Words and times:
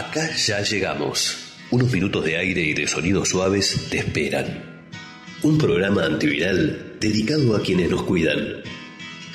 Acá 0.00 0.34
ya 0.34 0.62
llegamos. 0.62 1.36
Unos 1.70 1.92
minutos 1.92 2.24
de 2.24 2.38
aire 2.38 2.62
y 2.62 2.72
de 2.72 2.88
sonidos 2.88 3.28
suaves 3.28 3.86
te 3.90 3.98
esperan. 3.98 4.86
Un 5.42 5.58
programa 5.58 6.06
antiviral 6.06 6.96
dedicado 6.98 7.54
a 7.54 7.60
quienes 7.60 7.90
nos 7.90 8.04
cuidan. 8.04 8.62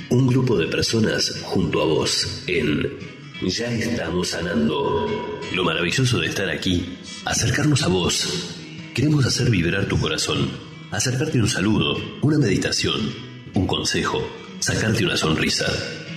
Un 0.10 0.26
grupo 0.26 0.58
de 0.58 0.66
personas 0.66 1.40
junto 1.44 1.84
a 1.84 1.86
vos 1.86 2.44
en 2.48 2.98
Ya 3.44 3.72
estamos 3.72 4.30
sanando. 4.30 5.40
Lo 5.54 5.64
maravilloso 5.64 6.20
de 6.20 6.30
estar 6.30 6.50
aquí, 6.50 6.98
acercarnos 7.26 7.84
a 7.84 7.88
vos. 7.88 8.58
Queremos 8.96 9.24
hacer 9.24 9.52
vibrar 9.52 9.86
tu 9.86 10.00
corazón, 10.00 10.50
acercarte 10.90 11.40
un 11.40 11.48
saludo, 11.48 11.96
una 12.24 12.40
meditación, 12.40 13.14
un 13.54 13.68
consejo, 13.68 14.28
sacarte 14.62 15.06
una 15.06 15.16
sonrisa 15.16 15.68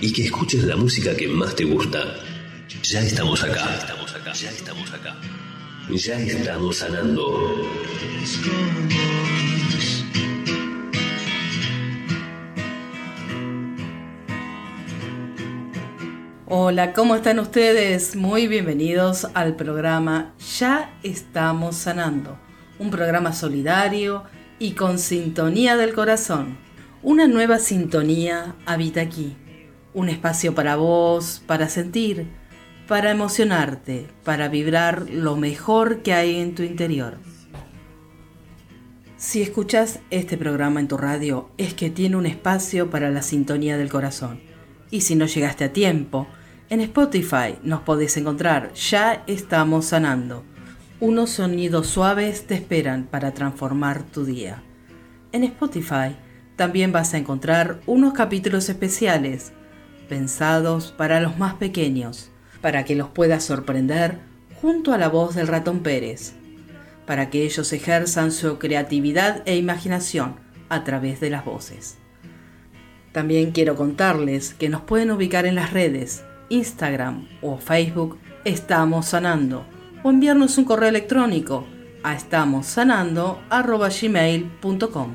y 0.01 0.11
que 0.11 0.25
escuches 0.25 0.63
la 0.63 0.75
música 0.75 1.15
que 1.15 1.27
más 1.27 1.55
te 1.55 1.65
gusta. 1.65 2.15
Ya 2.81 3.01
estamos 3.01 3.43
acá, 3.43 3.79
acá, 4.19 4.33
ya 4.33 4.49
estamos 4.49 4.93
acá. 4.93 5.15
Ya 5.89 6.19
estamos 6.19 6.77
sanando. 6.77 7.65
Hola, 16.47 16.93
¿cómo 16.93 17.15
están 17.15 17.39
ustedes? 17.39 18.15
Muy 18.15 18.47
bienvenidos 18.47 19.27
al 19.33 19.55
programa 19.55 20.33
Ya 20.59 20.97
estamos 21.03 21.75
sanando, 21.75 22.37
un 22.77 22.89
programa 22.89 23.33
solidario 23.33 24.23
y 24.57 24.71
con 24.71 24.99
sintonía 24.99 25.77
del 25.77 25.93
corazón. 25.93 26.57
Una 27.01 27.27
nueva 27.27 27.59
sintonía 27.59 28.55
habita 28.65 28.99
aquí, 29.01 29.37
un 29.93 30.09
espacio 30.09 30.53
para 30.53 30.75
vos, 30.75 31.41
para 31.45 31.69
sentir, 31.69 32.38
para 32.89 33.11
emocionarte, 33.11 34.07
para 34.23 34.47
vibrar 34.47 35.11
lo 35.11 35.35
mejor 35.35 36.01
que 36.01 36.13
hay 36.13 36.39
en 36.39 36.55
tu 36.55 36.63
interior. 36.63 37.19
Si 39.15 39.43
escuchas 39.43 39.99
este 40.09 40.37
programa 40.37 40.79
en 40.79 40.87
tu 40.87 40.97
radio, 40.97 41.51
es 41.59 41.75
que 41.75 41.91
tiene 41.91 42.15
un 42.15 42.25
espacio 42.25 42.89
para 42.89 43.11
la 43.11 43.21
sintonía 43.21 43.77
del 43.77 43.89
corazón. 43.89 44.39
Y 44.89 45.01
si 45.01 45.13
no 45.13 45.27
llegaste 45.27 45.65
a 45.65 45.71
tiempo, 45.71 46.25
en 46.71 46.81
Spotify 46.81 47.59
nos 47.61 47.81
podés 47.81 48.17
encontrar 48.17 48.73
Ya 48.73 49.23
estamos 49.27 49.85
sanando. 49.85 50.43
Unos 50.99 51.29
sonidos 51.29 51.85
suaves 51.85 52.47
te 52.47 52.55
esperan 52.55 53.03
para 53.03 53.35
transformar 53.35 54.01
tu 54.01 54.25
día. 54.25 54.63
En 55.31 55.43
Spotify 55.43 56.15
también 56.55 56.91
vas 56.91 57.13
a 57.13 57.19
encontrar 57.19 57.81
unos 57.85 58.13
capítulos 58.13 58.67
especiales 58.67 59.53
pensados 60.07 60.91
para 60.91 61.21
los 61.21 61.37
más 61.37 61.53
pequeños, 61.53 62.31
para 62.61 62.85
que 62.85 62.95
los 62.95 63.09
puedas 63.09 63.43
sorprender 63.43 64.19
junto 64.61 64.93
a 64.93 64.97
la 64.97 65.09
voz 65.09 65.35
del 65.35 65.47
ratón 65.47 65.79
Pérez, 65.79 66.33
para 67.05 67.29
que 67.29 67.43
ellos 67.43 67.71
ejerzan 67.73 68.31
su 68.31 68.59
creatividad 68.59 69.41
e 69.45 69.55
imaginación 69.55 70.35
a 70.69 70.83
través 70.83 71.19
de 71.19 71.29
las 71.29 71.45
voces. 71.45 71.97
También 73.11 73.51
quiero 73.51 73.75
contarles 73.75 74.53
que 74.53 74.69
nos 74.69 74.81
pueden 74.81 75.11
ubicar 75.11 75.45
en 75.45 75.55
las 75.55 75.73
redes 75.73 76.23
Instagram 76.49 77.27
o 77.41 77.57
Facebook 77.57 78.17
Estamos 78.45 79.07
Sanando 79.07 79.65
o 80.03 80.09
enviarnos 80.09 80.57
un 80.57 80.65
correo 80.65 80.89
electrónico 80.89 81.65
a 82.03 82.15
estamossanando.gmail.com 82.15 85.13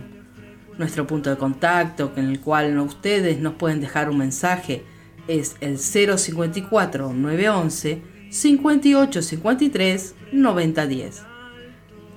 Nuestro 0.76 1.06
punto 1.06 1.30
de 1.30 1.36
contacto 1.36 2.12
en 2.16 2.28
el 2.28 2.40
cual 2.40 2.76
ustedes 2.80 3.38
nos 3.40 3.54
pueden 3.54 3.80
dejar 3.80 4.10
un 4.10 4.18
mensaje 4.18 4.84
es 5.28 5.56
el 5.60 5.78
054 5.78 7.12
911 7.12 8.02
5853 8.30 10.14
9010. 10.32 11.22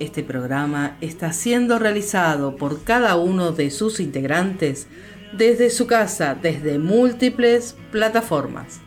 Este 0.00 0.22
programa 0.22 0.96
está 1.00 1.32
siendo 1.32 1.78
realizado 1.78 2.56
por 2.56 2.84
cada 2.84 3.16
uno 3.16 3.52
de 3.52 3.70
sus 3.70 4.00
integrantes 4.00 4.86
desde 5.36 5.70
su 5.70 5.86
casa, 5.86 6.36
desde 6.40 6.78
múltiples 6.78 7.76
plataformas. 7.90 8.80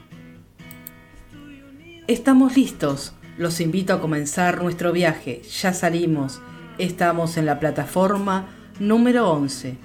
Estamos 2.08 2.58
listos. 2.58 3.14
Los 3.38 3.62
invito 3.62 3.94
a 3.94 4.02
comenzar 4.02 4.62
nuestro 4.62 4.92
viaje. 4.92 5.42
Ya 5.62 5.74
salimos. 5.74 6.42
Estamos 6.78 7.38
en 7.38 7.46
la 7.46 7.60
plataforma 7.60 8.48
número 8.80 9.30
11. 9.30 9.78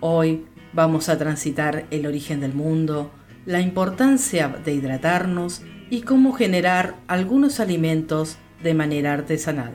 Hoy 0.00 0.46
vamos 0.72 1.08
a 1.08 1.18
transitar 1.18 1.86
el 1.90 2.06
origen 2.06 2.40
del 2.40 2.54
mundo, 2.54 3.10
la 3.48 3.62
importancia 3.62 4.48
de 4.62 4.74
hidratarnos 4.74 5.62
y 5.88 6.02
cómo 6.02 6.34
generar 6.34 6.96
algunos 7.06 7.60
alimentos 7.60 8.36
de 8.62 8.74
manera 8.74 9.14
artesanal. 9.14 9.72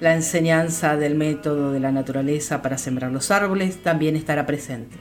La 0.00 0.16
enseñanza 0.16 0.96
del 0.96 1.14
método 1.14 1.70
de 1.70 1.78
la 1.78 1.92
naturaleza 1.92 2.60
para 2.60 2.76
sembrar 2.76 3.12
los 3.12 3.30
árboles 3.30 3.84
también 3.84 4.16
estará 4.16 4.46
presente. 4.46 4.96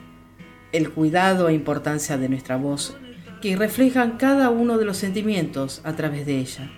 El 0.72 0.92
cuidado 0.92 1.50
e 1.50 1.56
importancia 1.56 2.20
de 2.20 2.30
nuestra 2.30 2.56
voz 2.56 2.96
que 3.42 3.56
reflejan 3.56 4.18
cada 4.18 4.52
uno 4.52 4.78
de 4.78 4.86
los 4.86 4.98
sentimientos 4.98 5.82
a 5.84 5.94
través 5.94 6.28
de 6.28 6.38
ella. 6.38 6.70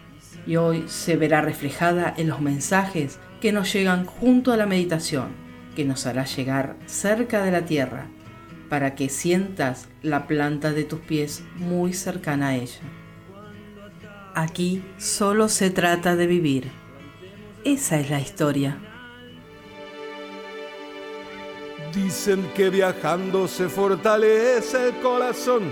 Y 0.48 0.56
hoy 0.56 0.86
se 0.88 1.18
verá 1.18 1.42
reflejada 1.42 2.14
en 2.16 2.30
los 2.30 2.40
mensajes 2.40 3.20
que 3.42 3.52
nos 3.52 3.74
llegan 3.74 4.06
junto 4.06 4.54
a 4.54 4.58
la 4.58 4.68
meditación, 4.68 5.32
que 5.76 5.84
nos 5.84 6.06
hará 6.06 6.24
llegar 6.24 6.78
cerca 6.86 7.44
de 7.44 7.52
la 7.52 7.66
tierra, 7.66 8.08
para 8.70 8.96
que 8.96 9.10
sientas 9.10 9.88
la 10.02 10.28
planta 10.28 10.72
de 10.72 10.84
tus 10.84 11.00
pies 11.00 11.44
muy 11.56 11.94
cercana 11.94 12.50
a 12.50 12.56
ella. 12.56 12.82
Aquí 14.36 14.84
solo 14.98 15.50
se 15.50 15.70
trata 15.70 16.16
de 16.16 16.28
vivir. 16.28 16.72
Esa 17.66 18.00
es 18.00 18.10
la 18.10 18.22
historia. 18.22 18.78
Dicen 21.94 22.48
que 22.56 22.70
viajando 22.70 23.48
se 23.48 23.68
fortalece 23.68 24.90
el 24.90 24.96
corazón 25.02 25.64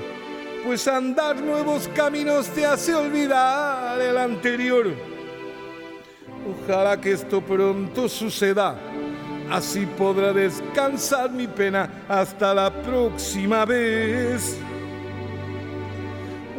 pues 0.67 0.85
andar 0.85 1.41
nuevos 1.41 1.87
caminos 1.95 2.49
te 2.49 2.65
hace 2.65 2.93
olvidar 2.93 4.01
el 4.01 4.17
anterior. 4.17 4.93
Ojalá 6.45 6.99
que 6.99 7.13
esto 7.13 7.39
pronto 7.41 8.09
suceda, 8.09 8.77
así 9.51 9.85
podrá 9.85 10.33
descansar 10.33 11.31
mi 11.31 11.47
pena 11.47 11.89
hasta 12.07 12.53
la 12.53 12.71
próxima 12.71 13.65
vez. 13.65 14.57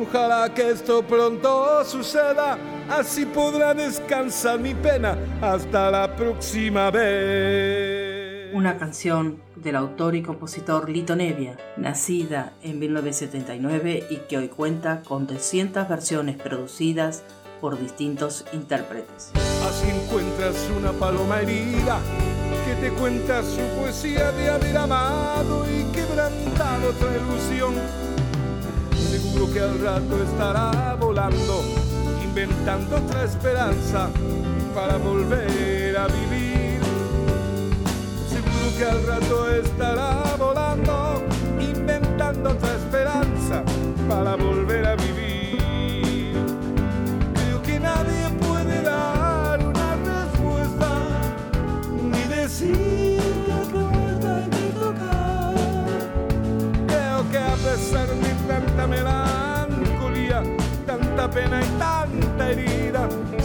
Ojalá 0.01 0.53
que 0.55 0.71
esto 0.71 1.03
pronto 1.03 1.85
suceda, 1.85 2.57
así 2.89 3.27
podrá 3.27 3.75
descansar 3.75 4.61
mi 4.61 4.73
pena 4.75 5.19
hasta 5.41 5.91
la 5.91 6.15
próxima 6.15 6.91
vez. 6.91 8.55
Una 8.55 8.79
canción 8.79 9.43
del 9.57 9.77
autor 9.77 10.15
y 10.15 10.23
compositor 10.23 10.89
Lito 10.89 11.17
Nevia, 11.17 11.57
nacida 11.77 12.55
en 12.63 12.79
1979 12.79 14.07
y 14.09 14.17
que 14.29 14.39
hoy 14.39 14.49
cuenta 14.49 15.03
con 15.03 15.27
300 15.27 15.89
versiones 15.89 16.37
producidas 16.37 17.25
por 17.61 17.79
distintos 17.79 18.45
intérpretes. 18.53 19.33
Así 19.69 19.91
encuentras 19.91 20.71
una 20.79 20.93
paloma 20.93 21.41
herida 21.41 22.01
que 22.69 22.75
te 22.75 22.91
cuenta 22.91 23.43
su 23.43 23.63
poesía 23.81 24.31
de 24.33 24.51
haber 24.51 24.77
amado 24.77 25.65
y 25.71 25.85
quebrantado 25.91 26.91
otra 26.91 27.17
ilusión. 27.17 27.75
Seguro 29.11 29.51
que 29.51 29.61
al 29.61 29.81
rato 29.81 30.23
estará 30.23 30.95
volando, 31.01 31.63
inventando 32.23 32.97
otra 32.97 33.25
esperanza 33.25 34.11
para 34.75 34.99
volver 34.99 35.97
a 35.97 36.09
vivir 36.09 36.79
que 38.77 38.85
al 38.85 39.05
rato 39.05 39.51
estará 39.51 40.37
volando, 40.39 41.25
inventando 41.59 42.51
otra 42.51 42.77
esperanza 42.77 43.65
para 44.09 44.37
volver 44.37 44.48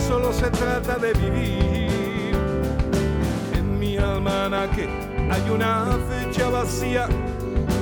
solo 0.07 0.33
se 0.33 0.49
trata 0.49 0.97
de 0.97 1.13
vivir. 1.13 2.35
En 3.53 3.79
mi 3.79 3.97
almanaque 3.97 4.87
hay 5.31 5.49
una 5.49 5.97
fecha 6.09 6.49
vacía, 6.49 7.07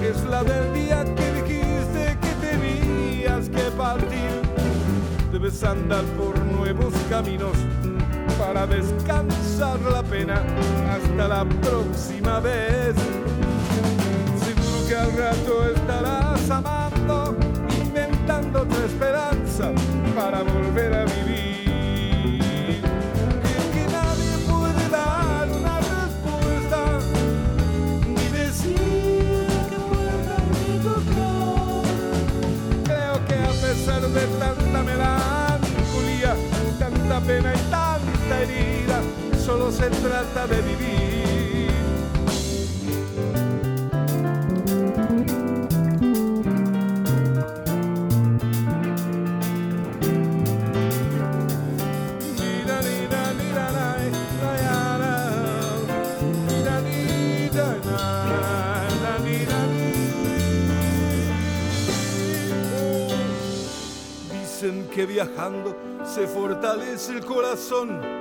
es 0.04 0.24
la 0.26 0.44
del 0.44 0.74
día 0.74 1.04
que 1.16 1.32
dijiste 1.42 2.18
que 2.22 2.48
tenías 2.48 3.50
que 3.50 3.72
partir. 3.78 4.42
Debes 5.32 5.64
andar 5.64 6.04
por 6.18 6.38
nuevos 6.46 6.94
caminos 7.10 7.58
para 8.38 8.68
descansar 8.68 9.80
la 9.82 10.04
pena 10.04 10.42
hasta 10.92 11.28
la 11.28 11.46
próxima 11.46 12.40
vez. 12.40 12.96
Seguro 14.44 14.88
que 14.88 14.96
al 14.96 15.12
rato 15.18 15.66
estarás 15.74 16.50
amando, 16.50 17.36
inventando 17.84 18.62
otra 18.62 18.86
esperanza 18.86 19.72
para 20.16 20.44
volver 20.44 20.94
a 20.94 21.11
se 39.82 39.90
trata 39.90 40.46
de 40.46 40.62
vivir. 40.62 41.72
Dicen 64.32 64.88
que 64.94 65.08
viajando 65.08 65.76
se 66.06 66.28
fortalece 66.28 67.14
el 67.14 67.26
corazón, 67.26 68.21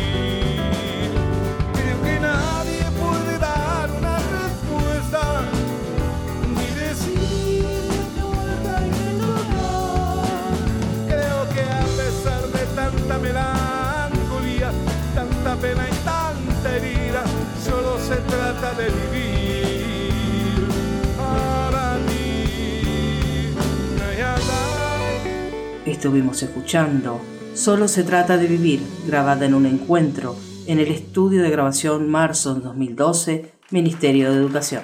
Estuvimos 26.01 26.41
escuchando 26.41 27.21
Solo 27.53 27.87
se 27.87 28.03
trata 28.03 28.35
de 28.35 28.47
vivir, 28.47 28.81
grabada 29.05 29.45
en 29.45 29.53
un 29.53 29.67
encuentro 29.67 30.35
en 30.65 30.79
el 30.79 30.87
estudio 30.87 31.43
de 31.43 31.51
grabación 31.51 32.09
Marzo 32.09 32.55
2012, 32.55 33.51
Ministerio 33.69 34.31
de 34.31 34.37
Educación. 34.37 34.81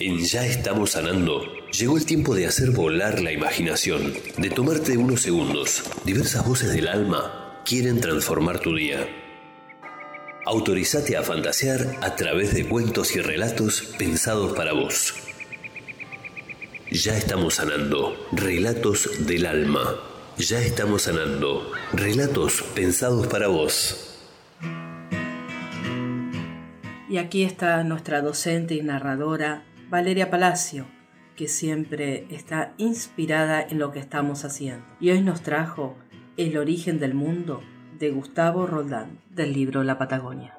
En 0.00 0.18
Ya 0.18 0.44
estamos 0.44 0.90
sanando, 0.90 1.44
llegó 1.70 1.96
el 1.96 2.04
tiempo 2.04 2.34
de 2.34 2.48
hacer 2.48 2.72
volar 2.72 3.22
la 3.22 3.30
imaginación, 3.30 4.12
de 4.38 4.50
tomarte 4.50 4.98
unos 4.98 5.22
segundos. 5.22 5.84
Diversas 6.04 6.44
voces 6.44 6.72
del 6.72 6.88
alma 6.88 7.62
quieren 7.64 8.00
transformar 8.00 8.58
tu 8.58 8.74
día. 8.74 9.06
Autorizate 10.46 11.16
a 11.16 11.22
fantasear 11.22 11.98
a 12.02 12.16
través 12.16 12.52
de 12.52 12.66
cuentos 12.66 13.14
y 13.14 13.20
relatos 13.20 13.94
pensados 13.96 14.52
para 14.54 14.72
vos. 14.72 15.23
Ya 16.90 17.16
estamos 17.16 17.54
sanando, 17.54 18.14
relatos 18.30 19.26
del 19.26 19.46
alma. 19.46 19.96
Ya 20.36 20.58
estamos 20.58 21.02
sanando, 21.02 21.72
relatos 21.94 22.62
pensados 22.74 23.26
para 23.26 23.48
vos. 23.48 24.20
Y 27.08 27.16
aquí 27.16 27.42
está 27.42 27.82
nuestra 27.84 28.20
docente 28.20 28.74
y 28.74 28.82
narradora, 28.82 29.64
Valeria 29.88 30.30
Palacio, 30.30 30.86
que 31.36 31.48
siempre 31.48 32.26
está 32.28 32.74
inspirada 32.76 33.62
en 33.62 33.78
lo 33.78 33.90
que 33.90 33.98
estamos 33.98 34.44
haciendo. 34.44 34.84
Y 35.00 35.10
hoy 35.10 35.22
nos 35.22 35.42
trajo 35.42 35.96
El 36.36 36.58
origen 36.58 36.98
del 36.98 37.14
mundo 37.14 37.62
de 37.98 38.10
Gustavo 38.10 38.66
Roldán, 38.66 39.20
del 39.30 39.54
libro 39.54 39.84
La 39.84 39.96
Patagonia. 39.96 40.58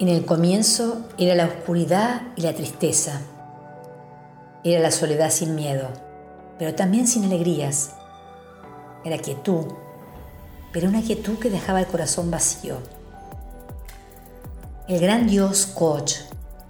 En 0.00 0.08
el 0.08 0.24
comienzo 0.24 1.08
era 1.18 1.36
la 1.36 1.46
oscuridad 1.46 2.22
y 2.36 2.42
la 2.42 2.54
tristeza. 2.54 3.22
Era 4.68 4.80
la 4.80 4.90
soledad 4.90 5.30
sin 5.30 5.54
miedo, 5.54 5.90
pero 6.58 6.74
también 6.74 7.06
sin 7.06 7.24
alegrías. 7.24 7.90
Era 9.04 9.16
quietud, 9.16 9.66
pero 10.72 10.88
una 10.88 11.02
quietud 11.02 11.38
que 11.38 11.50
dejaba 11.50 11.78
el 11.78 11.86
corazón 11.86 12.32
vacío. 12.32 12.78
El 14.88 14.98
gran 14.98 15.28
dios 15.28 15.66
Koch 15.66 16.14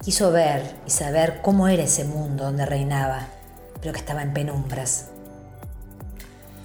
quiso 0.03 0.31
ver 0.31 0.75
y 0.85 0.91
saber 0.91 1.41
cómo 1.41 1.69
era 1.69 1.81
ese 1.81 2.03
mundo 2.05 2.43
donde 2.43 2.67
reinaba, 2.67 3.29
pero 3.81 3.93
que 3.93 3.99
estaba 3.99 4.21
en 4.21 4.31
penumbras. 4.31 5.07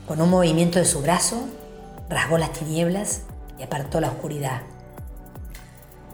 Con 0.06 0.20
un 0.20 0.28
movimiento 0.28 0.80
de 0.80 0.84
su 0.84 1.00
brazo, 1.00 1.48
rasgó 2.10 2.36
las 2.36 2.52
tinieblas 2.52 3.22
y 3.58 3.62
apartó 3.62 4.02
la 4.02 4.08
oscuridad. 4.08 4.60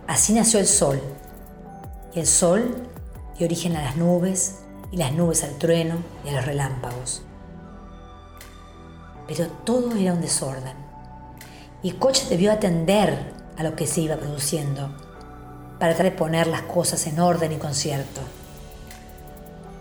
Así 0.06 0.32
nació 0.32 0.60
el 0.60 0.68
sol, 0.68 1.02
y 2.14 2.20
el 2.20 2.26
sol 2.28 2.88
dio 3.36 3.46
origen 3.48 3.74
a 3.74 3.82
las 3.82 3.96
nubes, 3.96 4.60
y 4.90 4.96
las 4.96 5.12
nubes 5.12 5.44
al 5.44 5.58
trueno 5.58 5.96
y 6.24 6.28
a 6.28 6.32
los 6.32 6.44
relámpagos. 6.44 7.22
Pero 9.26 9.46
todo 9.64 9.94
era 9.96 10.12
un 10.12 10.20
desorden, 10.20 10.76
y 11.82 11.92
Koch 11.92 12.28
debió 12.28 12.52
atender 12.52 13.32
a 13.56 13.62
lo 13.62 13.76
que 13.76 13.86
se 13.86 14.00
iba 14.00 14.16
produciendo 14.16 14.88
para 15.78 15.94
tratar 15.94 16.12
de 16.12 16.18
poner 16.18 16.46
las 16.46 16.62
cosas 16.62 17.06
en 17.06 17.20
orden 17.20 17.52
y 17.52 17.56
concierto. 17.56 18.20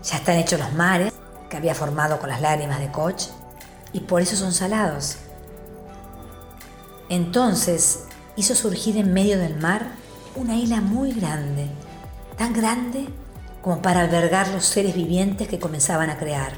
Ya 0.04 0.16
están 0.16 0.36
hechos 0.36 0.60
los 0.60 0.72
mares 0.74 1.12
que 1.50 1.56
había 1.56 1.74
formado 1.74 2.18
con 2.18 2.28
las 2.28 2.40
lágrimas 2.40 2.78
de 2.78 2.90
Koch, 2.90 3.28
y 3.92 4.00
por 4.00 4.20
eso 4.20 4.36
son 4.36 4.52
salados. 4.52 5.16
Entonces 7.08 8.04
hizo 8.36 8.54
surgir 8.54 8.98
en 8.98 9.12
medio 9.12 9.38
del 9.38 9.56
mar 9.56 9.86
una 10.36 10.56
isla 10.56 10.80
muy 10.80 11.12
grande, 11.12 11.68
tan 12.36 12.52
grande 12.52 13.08
como 13.62 13.82
para 13.82 14.00
albergar 14.00 14.48
los 14.48 14.64
seres 14.64 14.94
vivientes 14.94 15.48
que 15.48 15.58
comenzaban 15.58 16.10
a 16.10 16.18
crear. 16.18 16.52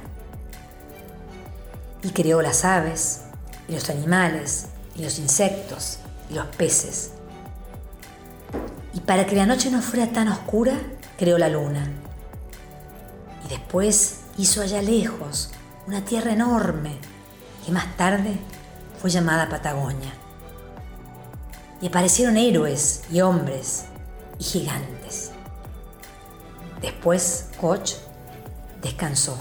Y 2.03 2.11
creó 2.11 2.43
las 2.43 2.65
aves, 2.65 3.23
y 3.69 3.75
los 3.75 3.91
animales, 3.91 4.67
y 4.95 5.03
los 5.03 5.19
insectos, 5.19 5.99
y 6.31 6.35
los 6.35 6.47
peces. 6.47 7.13
Y 8.95 9.01
para 9.01 9.27
que 9.27 9.37
la 9.37 9.47
noche 9.47 9.71
no 9.71 9.83
fuera 9.83 10.09
tan 10.09 10.29
oscura, 10.29 10.75
creó 11.19 11.39
la 11.39 11.49
luna. 11.49 11.89
Y 13.45 13.49
después 13.49 14.21
hizo 14.37 14.63
allá 14.63 14.83
lejos 14.83 15.51
una 15.87 16.05
tierra 16.05 16.33
enorme, 16.33 16.93
que 17.65 17.73
más 17.73 17.97
tarde 17.97 18.37
fue 19.01 19.11
llamada 19.11 19.49
Patagonia. 19.49 20.13
Y 21.81 21.87
aparecieron 21.87 22.37
héroes 22.37 23.03
y 23.11 23.21
hombres 23.21 23.85
y 24.39 24.45
gigantes. 24.45 25.00
Después 26.81 27.51
Koch 27.61 27.97
descansó. 28.81 29.39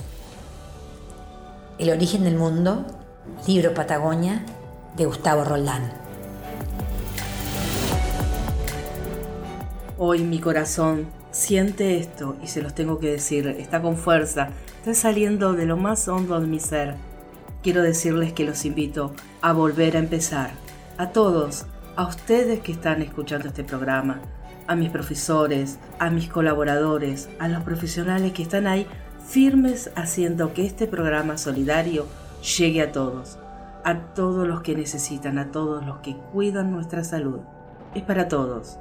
El 1.77 1.89
origen 1.89 2.25
del 2.25 2.35
mundo, 2.35 2.85
libro 3.47 3.73
Patagonia, 3.73 4.45
de 4.97 5.05
Gustavo 5.05 5.45
Roldán. 5.45 5.93
Hoy 9.97 10.23
mi 10.23 10.39
corazón 10.39 11.07
siente 11.31 11.97
esto 11.97 12.35
y 12.43 12.47
se 12.47 12.61
los 12.61 12.75
tengo 12.75 12.99
que 12.99 13.11
decir, 13.11 13.47
está 13.47 13.81
con 13.81 13.95
fuerza, 13.95 14.49
está 14.79 14.93
saliendo 14.93 15.53
de 15.53 15.65
lo 15.65 15.77
más 15.77 16.07
hondo 16.09 16.39
de 16.41 16.47
mi 16.47 16.59
ser. 16.59 16.95
Quiero 17.63 17.81
decirles 17.81 18.33
que 18.33 18.45
los 18.45 18.65
invito 18.65 19.13
a 19.41 19.53
volver 19.53 19.95
a 19.95 19.99
empezar. 19.99 20.51
A 20.97 21.11
todos, 21.11 21.65
a 21.95 22.05
ustedes 22.05 22.59
que 22.59 22.73
están 22.73 23.01
escuchando 23.01 23.47
este 23.47 23.63
programa, 23.63 24.19
a 24.69 24.75
mis 24.75 24.91
profesores, 24.91 25.79
a 25.97 26.11
mis 26.11 26.29
colaboradores, 26.29 27.27
a 27.39 27.47
los 27.47 27.63
profesionales 27.63 28.33
que 28.33 28.43
están 28.43 28.67
ahí 28.67 28.85
firmes 29.27 29.89
haciendo 29.95 30.53
que 30.53 30.63
este 30.63 30.85
programa 30.85 31.39
solidario 31.39 32.05
llegue 32.57 32.83
a 32.83 32.91
todos, 32.91 33.39
a 33.83 34.13
todos 34.13 34.47
los 34.47 34.61
que 34.61 34.75
necesitan, 34.75 35.39
a 35.39 35.51
todos 35.51 35.83
los 35.87 35.97
que 35.97 36.15
cuidan 36.15 36.71
nuestra 36.71 37.03
salud. 37.03 37.39
Es 37.95 38.03
para 38.03 38.27
todos. 38.27 38.77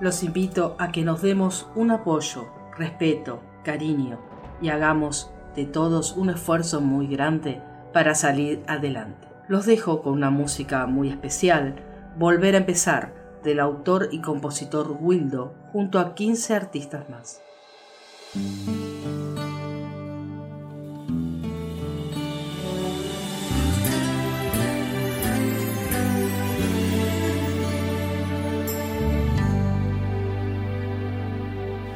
Los 0.00 0.22
invito 0.22 0.74
a 0.78 0.90
que 0.90 1.04
nos 1.04 1.20
demos 1.20 1.68
un 1.74 1.90
apoyo, 1.90 2.48
respeto, 2.78 3.42
cariño 3.62 4.18
y 4.62 4.70
hagamos 4.70 5.30
de 5.54 5.66
todos 5.66 6.16
un 6.16 6.30
esfuerzo 6.30 6.80
muy 6.80 7.06
grande 7.06 7.60
para 7.92 8.14
salir 8.14 8.62
adelante. 8.66 9.28
Los 9.48 9.66
dejo 9.66 10.00
con 10.00 10.14
una 10.14 10.30
música 10.30 10.86
muy 10.86 11.10
especial, 11.10 11.76
Volver 12.18 12.54
a 12.56 12.58
empezar, 12.58 13.19
del 13.42 13.60
autor 13.60 14.08
y 14.12 14.20
compositor 14.20 14.96
Wildo, 15.00 15.54
junto 15.72 15.98
a 15.98 16.14
15 16.14 16.54
artistas 16.54 17.08
más. 17.08 17.42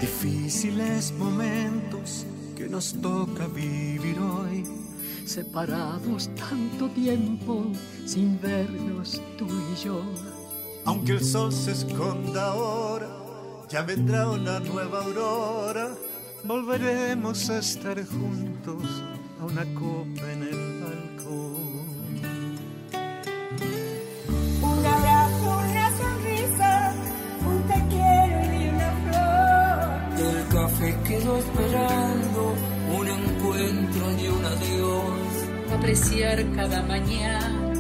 Difíciles 0.01 1.13
momentos 1.13 2.27
nos 2.75 2.93
toca 2.95 3.47
vivir 3.47 4.19
hoy. 4.19 4.65
Separados 5.25 6.29
tanto 6.35 6.89
tiempo 6.91 7.67
sin 8.05 8.41
vernos 8.41 9.23
tú 9.39 9.47
y 9.47 9.85
yo. 9.85 10.03
Aunque 10.87 11.13
el 11.13 11.25
sol 11.25 11.53
se 11.53 11.73
esconda 11.73 12.49
ahora, 12.49 13.09
ya 13.71 13.83
vendrá 13.83 14.29
una 14.29 14.61
nueva 14.61 15.03
aurora. 15.03 15.95
Volveremos 16.45 17.49
a 17.49 17.59
estar 17.59 17.97
juntos 18.07 18.85
a 19.41 19.45
una 19.45 19.65
copa 19.75 20.31
en 20.33 20.43
el 20.43 20.83
balcón. 20.83 21.75
Un 24.61 24.87
abrazo, 24.87 25.59
una 25.71 25.91
sonrisa, 25.97 26.95
un 27.49 27.63
te 27.63 27.79
quiero 27.89 28.39
y 28.53 28.69
una 28.69 28.91
flor. 29.05 30.29
El 30.29 30.49
café 30.49 30.97
quedó 31.09 31.39
esperando 31.39 32.55
un 32.99 33.09
encuentro 33.09 34.13
y 34.21 34.29
un 34.29 34.45
adiós. 34.45 35.79
Apreciar 35.79 36.45
cada 36.55 36.83
mañana 36.83 37.73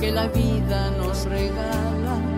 que 0.00 0.10
la 0.10 0.26
vida 0.28 0.90
nos 0.92 1.26
regala. 1.26 2.29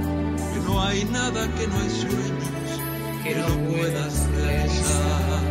No 0.73 0.81
hay 0.81 1.05
nada 1.05 1.47
que 1.59 1.67
no 1.67 1.79
hay 1.81 1.91
sueños 1.91 2.81
que 3.23 3.35
no 3.35 3.47
puedas 3.71 4.26
realizar. 4.31 5.43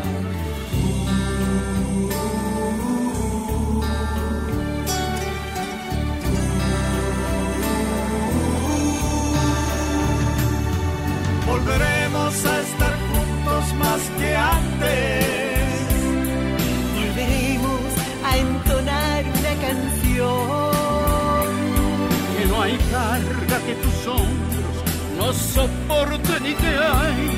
Volveremos 11.46 12.46
a 12.46 12.62
estar 12.62 12.94
juntos 13.12 13.74
más 13.78 14.02
que 14.18 14.36
antes. 14.36 15.26
Volveremos 16.96 17.82
a 18.26 18.38
entonar 18.38 19.24
una 19.40 19.54
canción. 19.68 20.72
Que 22.38 22.46
no 22.48 22.62
hay 22.64 22.76
carga 22.92 23.58
que 23.68 23.76
tus 23.76 24.08
hombros 24.08 24.51
no 25.32 25.38
soporten 25.38 26.46
y 26.46 26.54
que 26.56 26.68
hay 26.68 27.30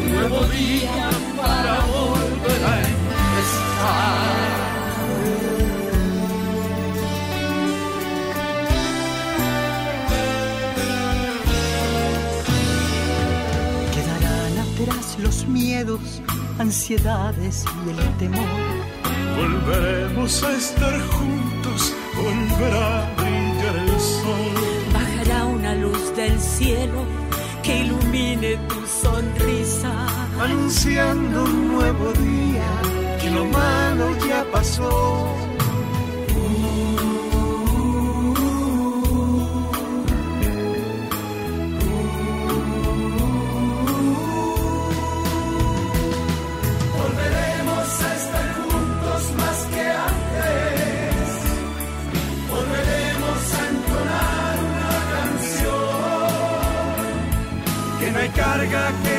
un 0.00 0.12
nuevo 0.12 0.44
día 0.44 1.10
para 1.36 1.80
volver 1.86 2.64
a 2.64 2.78
empezar. 2.78 4.22
Quedarán 13.92 14.58
atrás 14.58 15.18
los 15.18 15.46
miedos, 15.48 16.22
ansiedades 16.60 17.64
y 17.86 17.90
el 17.90 18.16
temor. 18.18 18.46
Volveremos 19.36 20.44
a 20.44 20.52
estar 20.52 21.00
juntos, 21.08 21.92
volverá 22.14 23.08
a 23.08 23.14
brillar 23.16 23.76
el 23.76 24.00
sol. 24.00 24.54
Bajará 24.92 25.46
una 25.46 25.74
luz 25.74 26.14
del 26.14 26.38
cielo 26.38 27.21
que 27.62 27.78
ilumine 27.84 28.56
tu 28.68 28.86
sonrisa. 28.86 29.92
Anunciando 30.40 31.44
un 31.44 31.68
nuevo 31.68 32.12
día, 32.12 32.70
que 33.20 33.30
lo 33.30 33.44
malo 33.44 34.06
ya 34.26 34.44
pasó. 34.52 35.51
No 58.64 58.78
hay 58.78 59.11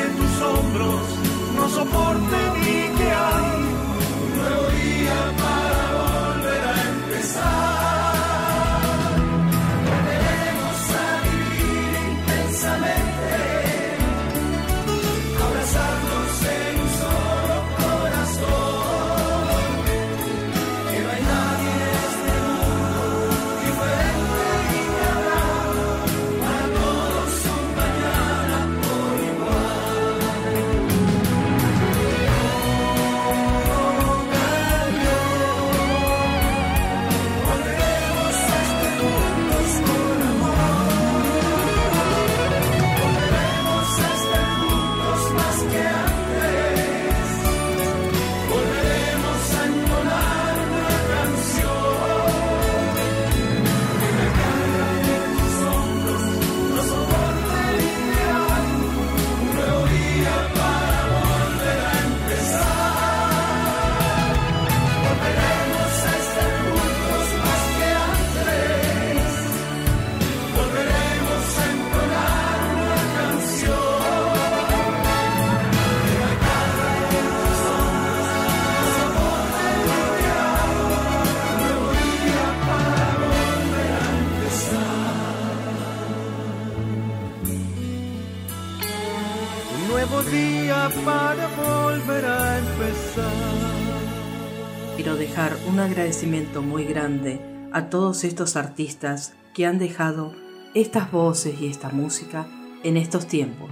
a 97.74 97.90
todos 97.90 98.22
estos 98.22 98.54
artistas 98.54 99.34
que 99.52 99.66
han 99.66 99.80
dejado 99.80 100.32
estas 100.74 101.10
voces 101.10 101.60
y 101.60 101.66
esta 101.66 101.88
música 101.88 102.46
en 102.84 102.96
estos 102.96 103.26
tiempos 103.26 103.70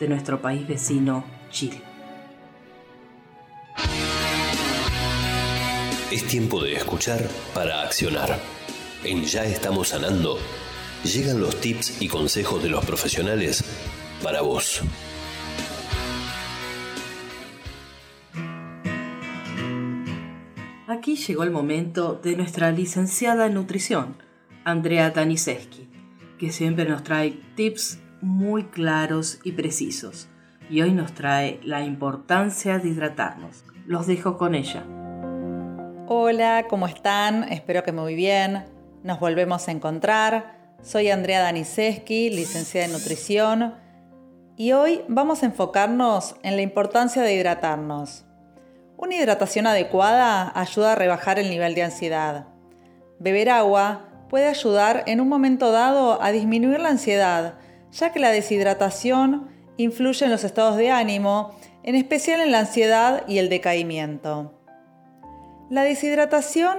de 0.00 0.08
nuestro 0.08 0.42
país 0.42 0.66
vecino, 0.66 1.24
Chile. 1.50 1.80
Es 6.10 6.26
tiempo 6.26 6.60
de 6.60 6.74
escuchar 6.74 7.28
para 7.54 7.82
accionar. 7.82 8.40
En 9.04 9.22
Ya 9.22 9.44
estamos 9.44 9.90
sanando, 9.90 10.36
llegan 11.04 11.40
los 11.40 11.60
tips 11.60 12.02
y 12.02 12.08
consejos 12.08 12.60
de 12.60 12.70
los 12.70 12.84
profesionales 12.84 13.62
para 14.20 14.40
vos. 14.40 14.82
Aquí 21.04 21.16
llegó 21.16 21.42
el 21.42 21.50
momento 21.50 22.14
de 22.14 22.34
nuestra 22.34 22.70
licenciada 22.70 23.44
en 23.44 23.52
nutrición, 23.52 24.16
Andrea 24.64 25.10
Daniseski, 25.10 25.86
que 26.38 26.50
siempre 26.50 26.86
nos 26.86 27.04
trae 27.04 27.42
tips 27.56 27.98
muy 28.22 28.64
claros 28.64 29.38
y 29.44 29.52
precisos. 29.52 30.28
Y 30.70 30.80
hoy 30.80 30.92
nos 30.92 31.12
trae 31.12 31.60
la 31.62 31.84
importancia 31.84 32.78
de 32.78 32.88
hidratarnos. 32.88 33.66
Los 33.84 34.06
dejo 34.06 34.38
con 34.38 34.54
ella. 34.54 34.82
Hola, 36.08 36.64
¿cómo 36.70 36.86
están? 36.86 37.52
Espero 37.52 37.82
que 37.82 37.92
muy 37.92 38.14
bien. 38.14 38.64
Nos 39.02 39.20
volvemos 39.20 39.68
a 39.68 39.72
encontrar. 39.72 40.74
Soy 40.80 41.10
Andrea 41.10 41.42
Daniseski, 41.42 42.30
licenciada 42.30 42.86
en 42.86 42.92
nutrición. 42.94 43.74
Y 44.56 44.72
hoy 44.72 45.02
vamos 45.08 45.42
a 45.42 45.46
enfocarnos 45.46 46.36
en 46.42 46.56
la 46.56 46.62
importancia 46.62 47.20
de 47.20 47.34
hidratarnos. 47.34 48.24
Una 48.96 49.16
hidratación 49.16 49.66
adecuada 49.66 50.52
ayuda 50.54 50.92
a 50.92 50.94
rebajar 50.94 51.38
el 51.38 51.50
nivel 51.50 51.74
de 51.74 51.82
ansiedad. 51.82 52.46
Beber 53.18 53.50
agua 53.50 54.08
puede 54.28 54.46
ayudar 54.46 55.02
en 55.06 55.20
un 55.20 55.28
momento 55.28 55.72
dado 55.72 56.22
a 56.22 56.30
disminuir 56.30 56.80
la 56.80 56.90
ansiedad, 56.90 57.54
ya 57.92 58.12
que 58.12 58.20
la 58.20 58.30
deshidratación 58.30 59.48
influye 59.76 60.24
en 60.24 60.30
los 60.30 60.44
estados 60.44 60.76
de 60.76 60.90
ánimo, 60.90 61.54
en 61.82 61.96
especial 61.96 62.40
en 62.40 62.52
la 62.52 62.60
ansiedad 62.60 63.24
y 63.26 63.38
el 63.38 63.48
decaimiento. 63.48 64.54
La 65.70 65.82
deshidratación 65.82 66.78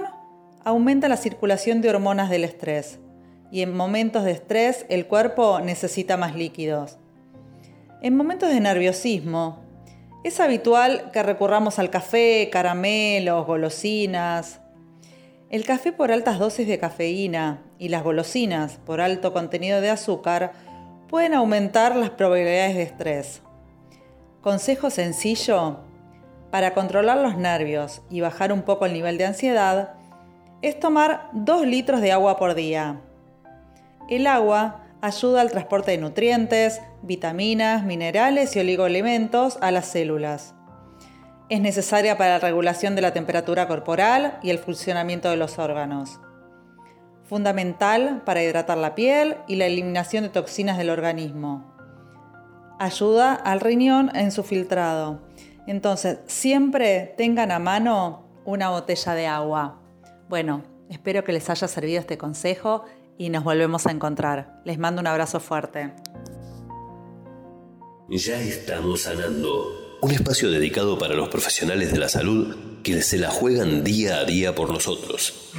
aumenta 0.64 1.08
la 1.08 1.16
circulación 1.16 1.80
de 1.80 1.90
hormonas 1.90 2.30
del 2.30 2.44
estrés 2.44 2.98
y 3.50 3.62
en 3.62 3.76
momentos 3.76 4.24
de 4.24 4.32
estrés 4.32 4.86
el 4.88 5.06
cuerpo 5.06 5.60
necesita 5.60 6.16
más 6.16 6.34
líquidos. 6.34 6.98
En 8.02 8.16
momentos 8.16 8.50
de 8.50 8.60
nerviosismo, 8.60 9.65
es 10.26 10.40
habitual 10.40 11.12
que 11.12 11.22
recurramos 11.22 11.78
al 11.78 11.88
café, 11.88 12.48
caramelos, 12.50 13.46
golosinas. 13.46 14.60
El 15.50 15.64
café 15.64 15.92
por 15.92 16.10
altas 16.10 16.40
dosis 16.40 16.66
de 16.66 16.80
cafeína 16.80 17.62
y 17.78 17.90
las 17.90 18.02
golosinas 18.02 18.80
por 18.84 19.00
alto 19.00 19.32
contenido 19.32 19.80
de 19.80 19.90
azúcar 19.90 20.50
pueden 21.08 21.32
aumentar 21.32 21.94
las 21.94 22.10
probabilidades 22.10 22.74
de 22.74 22.82
estrés. 22.82 23.42
Consejo 24.40 24.90
sencillo 24.90 25.78
para 26.50 26.74
controlar 26.74 27.18
los 27.18 27.36
nervios 27.36 28.02
y 28.10 28.20
bajar 28.20 28.52
un 28.52 28.62
poco 28.62 28.86
el 28.86 28.94
nivel 28.94 29.18
de 29.18 29.26
ansiedad 29.26 29.94
es 30.60 30.80
tomar 30.80 31.30
2 31.34 31.68
litros 31.68 32.00
de 32.00 32.10
agua 32.10 32.36
por 32.36 32.56
día. 32.56 33.00
El 34.08 34.26
agua 34.26 34.85
ayuda 35.06 35.40
al 35.40 35.52
transporte 35.52 35.92
de 35.92 35.98
nutrientes, 35.98 36.82
vitaminas, 37.02 37.84
minerales 37.84 38.56
y 38.56 38.60
oligoelementos 38.60 39.56
a 39.60 39.70
las 39.70 39.86
células. 39.86 40.54
Es 41.48 41.60
necesaria 41.60 42.18
para 42.18 42.30
la 42.30 42.38
regulación 42.40 42.96
de 42.96 43.02
la 43.02 43.12
temperatura 43.12 43.68
corporal 43.68 44.40
y 44.42 44.50
el 44.50 44.58
funcionamiento 44.58 45.30
de 45.30 45.36
los 45.36 45.60
órganos. 45.60 46.18
Fundamental 47.22 48.22
para 48.24 48.42
hidratar 48.42 48.78
la 48.78 48.96
piel 48.96 49.36
y 49.46 49.54
la 49.54 49.66
eliminación 49.66 50.24
de 50.24 50.30
toxinas 50.30 50.76
del 50.76 50.90
organismo. 50.90 51.72
Ayuda 52.80 53.34
al 53.34 53.60
riñón 53.60 54.10
en 54.16 54.32
su 54.32 54.42
filtrado. 54.42 55.20
Entonces, 55.68 56.18
siempre 56.26 57.14
tengan 57.16 57.52
a 57.52 57.60
mano 57.60 58.24
una 58.44 58.70
botella 58.70 59.14
de 59.14 59.28
agua. 59.28 59.80
Bueno, 60.28 60.64
espero 60.90 61.22
que 61.22 61.32
les 61.32 61.48
haya 61.48 61.68
servido 61.68 62.00
este 62.00 62.18
consejo 62.18 62.84
y 63.18 63.30
nos 63.30 63.44
volvemos 63.44 63.86
a 63.86 63.92
encontrar. 63.92 64.60
Les 64.64 64.78
mando 64.78 65.00
un 65.00 65.06
abrazo 65.06 65.40
fuerte. 65.40 65.92
Ya 68.08 68.40
estamos 68.40 69.02
sanando. 69.02 69.98
Un 70.00 70.12
espacio 70.12 70.50
dedicado 70.50 70.98
para 70.98 71.14
los 71.14 71.28
profesionales 71.28 71.92
de 71.92 71.98
la 71.98 72.08
salud 72.08 72.54
que 72.82 73.02
se 73.02 73.18
la 73.18 73.30
juegan 73.30 73.82
día 73.82 74.18
a 74.18 74.24
día 74.24 74.54
por 74.54 74.70
nosotros. 74.70 75.52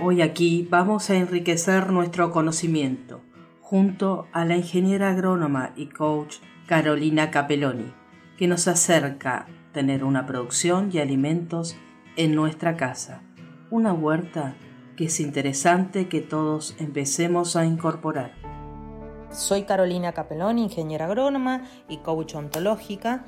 Hoy 0.00 0.20
aquí 0.20 0.66
vamos 0.68 1.10
a 1.10 1.16
enriquecer 1.16 1.90
nuestro 1.90 2.30
conocimiento 2.30 3.20
junto 3.60 4.26
a 4.32 4.44
la 4.44 4.56
ingeniera 4.56 5.10
agrónoma 5.10 5.72
y 5.76 5.86
coach 5.86 6.36
Carolina 6.66 7.30
Capelloni, 7.30 7.92
que 8.36 8.46
nos 8.46 8.68
acerca 8.68 9.36
a 9.36 9.46
tener 9.72 10.04
una 10.04 10.26
producción 10.26 10.90
y 10.92 10.98
alimentos 10.98 11.76
en 12.16 12.34
nuestra 12.34 12.76
casa, 12.76 13.22
una 13.70 13.92
huerta 13.92 14.56
es 15.06 15.20
interesante 15.20 16.08
que 16.08 16.20
todos 16.20 16.76
empecemos 16.78 17.56
a 17.56 17.64
incorporar. 17.64 18.32
Soy 19.30 19.62
Carolina 19.64 20.12
Capelloni, 20.12 20.62
ingeniera 20.62 21.06
agrónoma 21.06 21.64
y 21.88 21.98
coach 21.98 22.34
ontológica. 22.34 23.24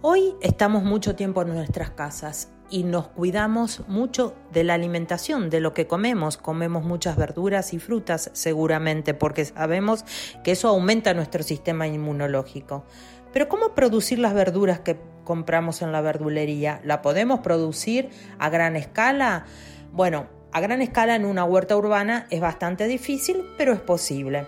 Hoy 0.00 0.34
estamos 0.40 0.82
mucho 0.82 1.14
tiempo 1.14 1.42
en 1.42 1.48
nuestras 1.48 1.90
casas 1.90 2.50
y 2.70 2.82
nos 2.82 3.08
cuidamos 3.08 3.86
mucho 3.88 4.34
de 4.52 4.64
la 4.64 4.74
alimentación, 4.74 5.50
de 5.50 5.60
lo 5.60 5.74
que 5.74 5.86
comemos. 5.86 6.36
Comemos 6.36 6.84
muchas 6.84 7.16
verduras 7.16 7.74
y 7.74 7.78
frutas 7.78 8.30
seguramente 8.32 9.14
porque 9.14 9.44
sabemos 9.44 10.04
que 10.42 10.52
eso 10.52 10.68
aumenta 10.68 11.14
nuestro 11.14 11.42
sistema 11.42 11.86
inmunológico. 11.86 12.84
Pero 13.32 13.48
¿cómo 13.48 13.74
producir 13.74 14.18
las 14.18 14.34
verduras 14.34 14.80
que 14.80 14.98
compramos 15.24 15.82
en 15.82 15.92
la 15.92 16.00
verdulería? 16.00 16.80
¿La 16.84 17.02
podemos 17.02 17.40
producir 17.40 18.10
a 18.38 18.48
gran 18.48 18.76
escala? 18.76 19.44
Bueno, 19.92 20.26
a 20.54 20.60
gran 20.60 20.80
escala 20.80 21.16
en 21.16 21.26
una 21.26 21.44
huerta 21.44 21.76
urbana 21.76 22.28
es 22.30 22.40
bastante 22.40 22.86
difícil, 22.86 23.44
pero 23.58 23.72
es 23.72 23.80
posible. 23.80 24.46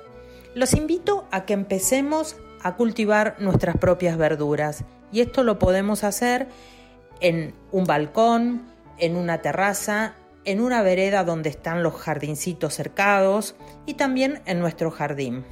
Los 0.55 0.73
invito 0.73 1.27
a 1.33 1.45
que 1.45 1.53
empecemos 1.53 2.37
a 2.63 2.77
cultivar 2.77 3.35
nuestras 3.41 3.77
propias 3.77 4.17
verduras 4.17 4.85
y 5.11 5.21
esto 5.21 5.43
lo 5.43 5.59
podemos 5.59 6.05
hacer 6.05 6.47
en 7.19 7.55
un 7.73 7.87
balcón, 7.87 8.63
en 8.99 9.17
una 9.17 9.43
terraza, 9.43 10.15
en 10.45 10.61
una 10.61 10.81
vereda 10.83 11.25
donde 11.25 11.49
están 11.51 11.83
los 11.83 11.95
jardincitos 11.95 12.75
cercados 12.75 13.57
y 13.85 13.95
también 13.95 14.43
en 14.47 14.61
nuestro 14.61 14.93
jardín. 14.93 15.45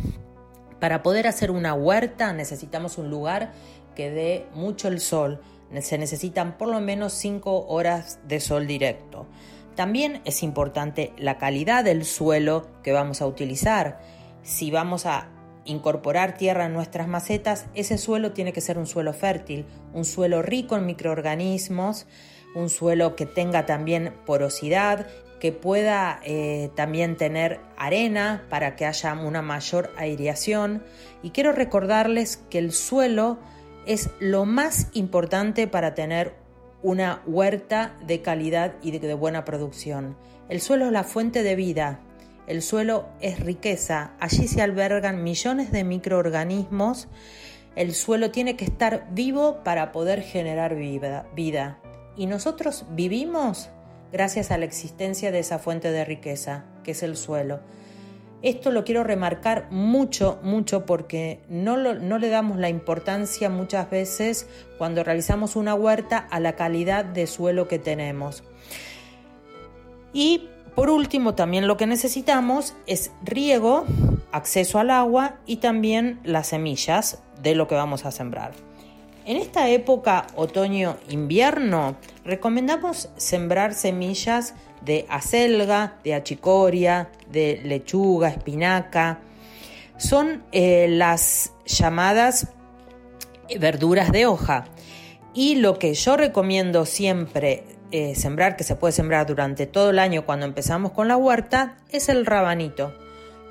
Para 0.79 1.03
poder 1.03 1.27
hacer 1.27 1.51
una 1.51 1.75
huerta 1.75 2.33
necesitamos 2.33 2.97
un 2.97 3.11
lugar 3.11 3.51
que 3.97 4.13
dé 4.13 4.47
mucho 4.55 4.87
el 4.87 5.01
sol. 5.01 5.41
Se 5.81 5.99
necesitan 5.99 6.57
por 6.57 6.69
lo 6.69 6.81
menos 6.81 7.13
5 7.15 7.67
horas 7.67 8.21
de 8.29 8.39
sol 8.39 8.69
directo. 8.69 9.27
También 9.75 10.21
es 10.25 10.43
importante 10.43 11.13
la 11.19 11.39
calidad 11.39 11.85
del 11.85 12.05
suelo 12.05 12.69
que 12.83 12.93
vamos 12.93 13.21
a 13.21 13.27
utilizar. 13.27 14.01
Si 14.43 14.71
vamos 14.71 15.07
a 15.07 15.29
incorporar 15.65 16.37
tierra 16.37 16.67
en 16.67 16.73
nuestras 16.73 17.09
macetas, 17.09 17.67
ese 17.75 17.99
suelo 17.99 18.33
tiene 18.33 18.53
que 18.53 18.61
ser 18.61 18.79
un 18.79 18.87
suelo 18.87 19.13
fértil, 19.13 19.67
un 19.93 20.05
suelo 20.05 20.43
rico 20.43 20.77
en 20.77 20.87
microorganismos, 20.87 22.07
un 22.55 22.69
suelo 22.69 23.17
que 23.17 23.27
tenga 23.27 23.67
también 23.67 24.15
porosidad, 24.27 25.07
que 25.41 25.53
pueda 25.53 26.21
eh, 26.25 26.71
también 26.75 27.17
tener 27.17 27.61
arena 27.77 28.47
para 28.49 28.77
que 28.77 28.87
haya 28.87 29.13
una 29.15 29.43
mayor 29.43 29.91
aireación. 29.97 30.83
Y 31.23 31.31
quiero 31.31 31.53
recordarles 31.53 32.37
que 32.37 32.59
el 32.59 32.73
suelo 32.73 33.39
es 33.87 34.11
lo 34.21 34.45
más 34.45 34.89
importante 34.95 35.67
para 35.67 35.95
tener 35.95 36.44
una 36.85 37.23
huerta 37.27 37.97
de 38.07 38.21
calidad 38.21 38.75
y 38.83 38.97
de 38.99 39.15
buena 39.15 39.45
producción. 39.45 40.17
El 40.51 40.61
suelo 40.61 40.85
es 40.85 40.93
la 40.93 41.03
fuente 41.03 41.43
de 41.43 41.57
vida, 41.57 42.01
el 42.47 42.61
suelo 42.61 43.09
es 43.23 43.41
riqueza, 43.41 44.13
allí 44.21 44.47
se 44.47 44.61
albergan 44.61 45.25
millones 45.25 45.73
de 45.73 45.83
microorganismos. 45.83 47.09
El 47.75 47.95
suelo 47.95 48.31
tiene 48.31 48.55
que 48.55 48.67
estar 48.67 49.09
vivo 49.13 49.65
para 49.65 49.93
poder 49.93 50.21
generar 50.21 50.77
vida. 50.77 51.79
Y 52.17 52.27
nosotros 52.27 52.85
vivimos 52.91 53.71
gracias 54.13 54.51
a 54.51 54.59
la 54.59 54.67
existencia 54.67 55.33
de 55.33 55.39
esa 55.39 55.59
fuente 55.59 55.91
de 55.91 56.05
riqueza, 56.05 56.67
que 56.85 56.91
es 56.91 57.03
el 57.03 57.17
suelo. 57.17 57.61
Esto 58.45 58.71
lo 58.71 58.85
quiero 58.85 59.05
remarcar 59.05 59.69
mucho, 59.71 60.39
mucho 60.43 60.85
porque 60.85 61.41
no, 61.49 61.79
no, 61.79 62.19
le 62.19 62.29
damos 62.29 62.59
la 62.59 62.69
importancia 62.69 63.49
muchas 63.49 63.89
veces 63.89 64.47
cuando 64.77 65.03
realizamos 65.03 65.57
una 65.57 65.75
huerta 65.75 66.19
a 66.31 66.41
la 66.41 66.55
calidad 66.55 67.07
de 67.07 67.27
suelo 67.27 67.69
que 67.69 67.79
tenemos. 67.79 68.45
Y 70.13 70.51
por 70.75 70.91
último, 70.91 71.35
también 71.35 71.67
lo 71.67 71.79
que 71.79 71.87
necesitamos 71.87 72.75
es 72.87 73.13
riego, 73.23 73.87
acceso 74.31 74.79
al 74.79 74.91
agua 74.91 75.37
y 75.47 75.57
también 75.57 76.21
las 76.23 76.49
semillas 76.49 77.23
de 77.43 77.55
lo 77.55 77.67
que 77.67 77.77
vamos 77.77 78.05
a 78.05 78.11
sembrar. 78.11 78.53
En 79.25 79.39
esta 79.39 79.71
época 79.71 80.27
otoño-invierno 80.37 81.97
recomendamos 82.27 83.09
sembrar 83.17 83.73
semillas 83.73 84.53
de 84.85 85.07
acelga, 85.09 85.99
de 86.05 86.15
achicoria, 86.15 87.11
de 87.31 87.61
lechuga, 87.65 88.29
espinaca. 88.29 89.21
Son 89.97 90.43
eh, 90.53 90.87
las 90.89 91.53
llamadas 91.67 92.49
verduras 93.59 94.13
de 94.13 94.27
hoja. 94.27 94.67
Y 95.33 95.57
lo 95.57 95.79
que 95.79 95.95
yo 95.95 96.17
recomiendo 96.17 96.87
siempre 96.87 97.65
eh, 97.91 98.15
sembrar, 98.15 98.57
que 98.57 98.65
se 98.65 98.77
puede 98.77 98.93
sembrar 98.93 99.27
durante 99.27 99.67
todo 99.67 99.91
el 99.91 99.99
año 99.99 100.25
cuando 100.25 100.47
empezamos 100.47 100.93
con 100.93 101.09
la 101.09 101.17
huerta, 101.17 101.77
es 101.91 102.09
el 102.09 102.27
rabanito. 102.27 102.93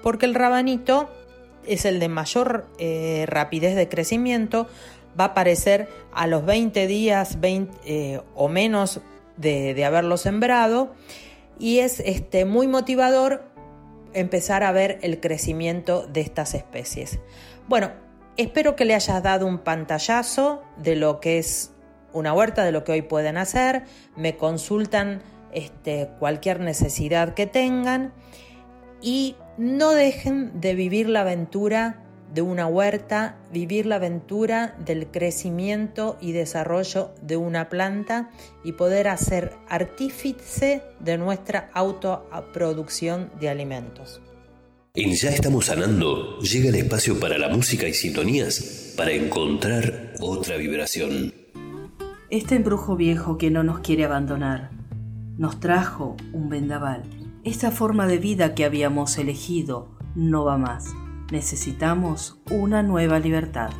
Porque 0.01 0.25
el 0.25 0.35
rabanito 0.35 1.09
es 1.65 1.85
el 1.85 1.99
de 1.99 2.09
mayor 2.09 2.67
eh, 2.77 3.25
rapidez 3.27 3.75
de 3.75 3.87
crecimiento, 3.87 4.67
va 5.19 5.25
a 5.25 5.27
aparecer 5.27 5.87
a 6.13 6.27
los 6.27 6.45
20 6.45 6.87
días 6.87 7.39
20, 7.39 7.77
eh, 7.85 8.21
o 8.35 8.49
menos 8.49 9.01
de, 9.37 9.83
haberlo 9.85 10.17
sembrado. 10.17 10.93
Y 11.59 11.79
es 11.79 11.99
este, 11.99 12.45
muy 12.45 12.67
motivador 12.67 13.43
empezar 14.13 14.63
a 14.63 14.71
ver 14.71 14.99
el 15.01 15.19
crecimiento 15.19 16.05
de 16.07 16.21
estas 16.21 16.53
especies. 16.53 17.19
Bueno, 17.67 17.91
espero 18.37 18.75
que 18.75 18.85
le 18.85 18.95
hayas 18.95 19.21
dado 19.23 19.45
un 19.45 19.59
pantallazo 19.59 20.63
de 20.77 20.95
lo 20.95 21.19
que 21.19 21.37
es 21.37 21.71
una 22.11 22.33
huerta, 22.33 22.63
de 22.63 22.71
lo 22.71 22.83
que 22.83 22.91
hoy 22.91 23.01
pueden 23.01 23.37
hacer, 23.37 23.83
me 24.15 24.37
consultan 24.37 25.21
este, 25.51 26.09
cualquier 26.19 26.59
necesidad 26.59 27.33
que 27.33 27.47
tengan. 27.47 28.13
Y 29.01 29.35
no 29.57 29.91
dejen 29.91 30.61
de 30.61 30.75
vivir 30.75 31.09
la 31.09 31.21
aventura 31.21 32.02
de 32.33 32.41
una 32.41 32.67
huerta, 32.67 33.37
vivir 33.51 33.85
la 33.85 33.95
aventura 33.95 34.75
del 34.83 35.07
crecimiento 35.07 36.17
y 36.19 36.31
desarrollo 36.31 37.11
de 37.21 37.37
una 37.37 37.69
planta 37.69 38.31
y 38.63 38.73
poder 38.73 39.07
hacer 39.07 39.53
artífice 39.69 40.81
de 40.99 41.17
nuestra 41.17 41.69
autoproducción 41.73 43.29
de 43.39 43.49
alimentos. 43.49 44.21
En 44.95 45.13
Ya 45.13 45.29
estamos 45.29 45.65
sanando, 45.65 46.39
llega 46.39 46.69
el 46.69 46.75
espacio 46.75 47.19
para 47.19 47.37
la 47.37 47.49
música 47.49 47.87
y 47.87 47.93
sintonías 47.93 48.93
para 48.95 49.11
encontrar 49.11 50.13
otra 50.19 50.57
vibración. 50.57 51.33
Este 52.29 52.55
embrujo 52.55 52.95
viejo 52.95 53.37
que 53.37 53.51
no 53.51 53.63
nos 53.63 53.79
quiere 53.79 54.05
abandonar 54.05 54.71
nos 55.37 55.59
trajo 55.59 56.15
un 56.31 56.49
vendaval. 56.49 57.03
Esta 57.43 57.71
forma 57.71 58.07
de 58.07 58.19
vida 58.19 58.53
que 58.53 58.65
habíamos 58.65 59.17
elegido 59.17 59.89
no 60.15 60.45
va 60.45 60.57
más. 60.57 60.93
Necesitamos 61.33 62.37
una 62.51 62.83
nueva 62.83 63.17
libertad. 63.17 63.71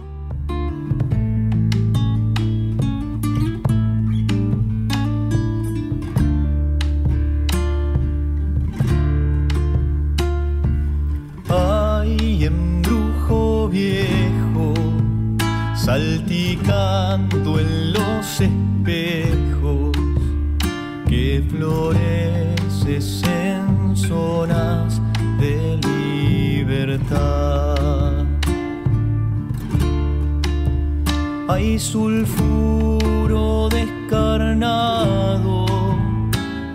Hay 31.74 31.80
sulfuro 31.80 33.68
descarnado, 33.68 35.66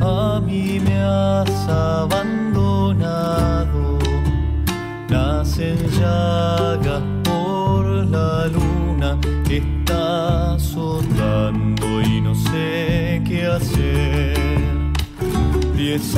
a 0.01 0.41
mí 0.45 0.81
me 0.85 0.99
has 1.01 1.69
abandonado 1.69 3.17
nacen 5.09 5.79
llagas 6.01 7.01
por 7.23 7.87
la 8.07 8.49
luna 8.49 9.17
que 9.47 9.59
está 9.59 10.55
azotando 10.55 12.03
y 12.03 12.21
no 12.21 12.35
sé 12.35 13.23
qué 13.25 13.47
hacer. 13.47 14.35
Diez 15.77 16.17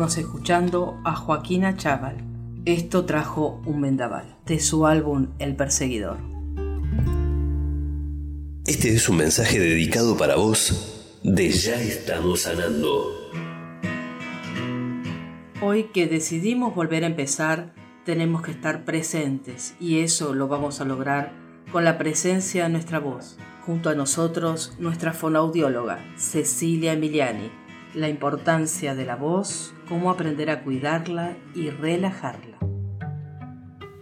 Estuvimos 0.00 0.16
escuchando 0.16 1.00
a 1.04 1.14
Joaquina 1.14 1.76
Chaval. 1.76 2.16
Esto 2.64 3.04
trajo 3.04 3.60
un 3.66 3.82
vendaval, 3.82 4.34
de 4.46 4.58
su 4.58 4.86
álbum 4.86 5.26
El 5.38 5.56
Perseguidor. 5.56 6.16
Este 8.64 8.94
es 8.94 9.10
un 9.10 9.18
mensaje 9.18 9.58
dedicado 9.58 10.16
para 10.16 10.36
vos 10.36 11.18
de 11.22 11.50
Ya 11.50 11.74
estamos 11.82 12.40
sanando. 12.40 13.12
Hoy 15.60 15.90
que 15.92 16.06
decidimos 16.06 16.74
volver 16.74 17.04
a 17.04 17.08
empezar, 17.08 17.74
tenemos 18.06 18.40
que 18.40 18.52
estar 18.52 18.86
presentes 18.86 19.74
y 19.78 19.98
eso 19.98 20.32
lo 20.32 20.48
vamos 20.48 20.80
a 20.80 20.86
lograr 20.86 21.34
con 21.70 21.84
la 21.84 21.98
presencia 21.98 22.62
de 22.62 22.70
nuestra 22.70 23.00
voz. 23.00 23.36
Junto 23.66 23.90
a 23.90 23.94
nosotros, 23.94 24.72
nuestra 24.78 25.12
fonoaudióloga, 25.12 26.02
Cecilia 26.16 26.94
Emiliani. 26.94 27.59
La 27.94 28.08
importancia 28.08 28.94
de 28.94 29.04
la 29.04 29.16
voz, 29.16 29.74
cómo 29.88 30.10
aprender 30.10 30.48
a 30.48 30.62
cuidarla 30.62 31.36
y 31.56 31.70
relajarla. 31.70 32.56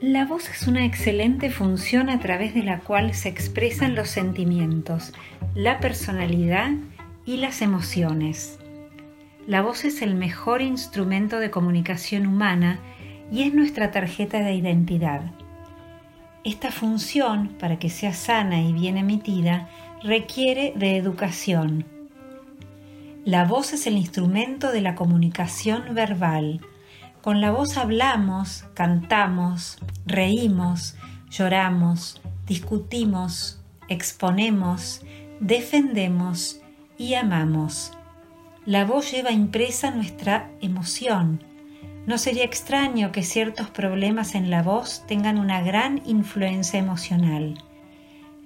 La 0.02 0.26
voz 0.26 0.50
es 0.50 0.68
una 0.68 0.84
excelente 0.84 1.50
función 1.50 2.10
a 2.10 2.20
través 2.20 2.52
de 2.52 2.62
la 2.64 2.80
cual 2.80 3.14
se 3.14 3.30
expresan 3.30 3.94
los 3.94 4.10
sentimientos, 4.10 5.14
la 5.54 5.80
personalidad 5.80 6.72
y 7.24 7.38
las 7.38 7.62
emociones. 7.62 8.58
La 9.46 9.62
voz 9.62 9.86
es 9.86 10.02
el 10.02 10.14
mejor 10.16 10.60
instrumento 10.60 11.40
de 11.40 11.50
comunicación 11.50 12.26
humana 12.26 12.80
y 13.32 13.44
es 13.44 13.54
nuestra 13.54 13.90
tarjeta 13.90 14.40
de 14.40 14.52
identidad. 14.52 15.32
Esta 16.44 16.70
función, 16.70 17.56
para 17.58 17.78
que 17.78 17.88
sea 17.88 18.12
sana 18.12 18.60
y 18.60 18.74
bien 18.74 18.98
emitida, 18.98 19.70
requiere 20.02 20.74
de 20.76 20.98
educación. 20.98 21.97
La 23.28 23.44
voz 23.44 23.74
es 23.74 23.86
el 23.86 23.98
instrumento 23.98 24.72
de 24.72 24.80
la 24.80 24.94
comunicación 24.94 25.94
verbal. 25.94 26.62
Con 27.20 27.42
la 27.42 27.50
voz 27.50 27.76
hablamos, 27.76 28.64
cantamos, 28.72 29.76
reímos, 30.06 30.96
lloramos, 31.28 32.22
discutimos, 32.46 33.60
exponemos, 33.88 35.02
defendemos 35.40 36.62
y 36.96 37.16
amamos. 37.16 37.92
La 38.64 38.86
voz 38.86 39.12
lleva 39.12 39.30
impresa 39.30 39.90
nuestra 39.90 40.50
emoción. 40.62 41.44
No 42.06 42.16
sería 42.16 42.44
extraño 42.44 43.12
que 43.12 43.22
ciertos 43.22 43.68
problemas 43.68 44.36
en 44.36 44.48
la 44.48 44.62
voz 44.62 45.04
tengan 45.06 45.38
una 45.38 45.60
gran 45.60 46.00
influencia 46.06 46.78
emocional. 46.78 47.62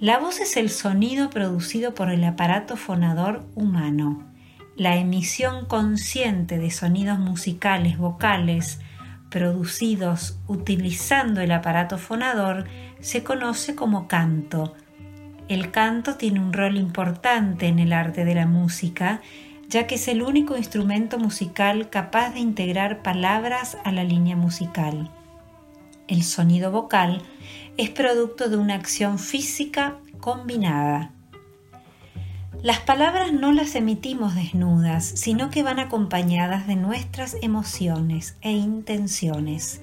La 0.01 0.19
voz 0.19 0.41
es 0.41 0.57
el 0.57 0.71
sonido 0.71 1.31
producido 1.31 1.95
por 1.95 2.11
el 2.11 2.25
aparato 2.25 2.77
fonador 2.77 3.47
humano. 3.55 4.32
La 4.77 4.97
emisión 4.97 5.67
consciente 5.67 6.59
de 6.59 6.71
sonidos 6.71 7.19
musicales 7.19 7.99
vocales 7.99 8.81
producidos 9.29 10.39
utilizando 10.47 11.41
el 11.41 11.53
aparato 11.53 11.99
fonador 11.99 12.67
se 13.01 13.23
conoce 13.23 13.75
como 13.75 14.09
canto. 14.09 14.75
El 15.49 15.71
canto 15.71 16.17
tiene 16.17 16.41
un 16.41 16.53
rol 16.53 16.77
importante 16.77 17.67
en 17.67 17.79
el 17.79 17.93
arte 17.93 18.25
de 18.25 18.35
la 18.35 18.47
música, 18.47 19.21
ya 19.69 19.87
que 19.87 19.97
es 19.97 20.09
el 20.09 20.23
único 20.23 20.57
instrumento 20.57 21.19
musical 21.19 21.91
capaz 21.91 22.31
de 22.31 22.41
integrar 22.41 23.03
palabras 23.03 23.77
a 23.85 23.93
la 23.93 24.05
línea 24.05 24.37
musical. 24.37 25.11
El 26.09 26.23
sonido 26.23 26.71
vocal 26.71 27.23
es 27.77 27.91
producto 27.91 28.49
de 28.49 28.57
una 28.57 28.75
acción 28.75 29.19
física 29.19 29.97
combinada. 30.21 31.13
Las 32.63 32.79
palabras 32.79 33.33
no 33.33 33.51
las 33.51 33.75
emitimos 33.75 34.37
desnudas, 34.37 35.05
sino 35.05 35.51
que 35.51 35.65
van 35.65 35.81
acompañadas 35.81 36.69
de 36.69 36.77
nuestras 36.77 37.37
emociones 37.43 38.37
e 38.41 38.53
intenciones. 38.53 39.83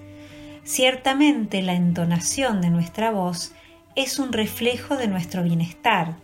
Ciertamente 0.63 1.61
la 1.61 1.73
entonación 1.73 2.61
de 2.61 2.69
nuestra 2.69 3.11
voz 3.11 3.51
es 3.95 4.17
un 4.17 4.31
reflejo 4.31 4.95
de 4.95 5.09
nuestro 5.09 5.43
bienestar, 5.43 6.15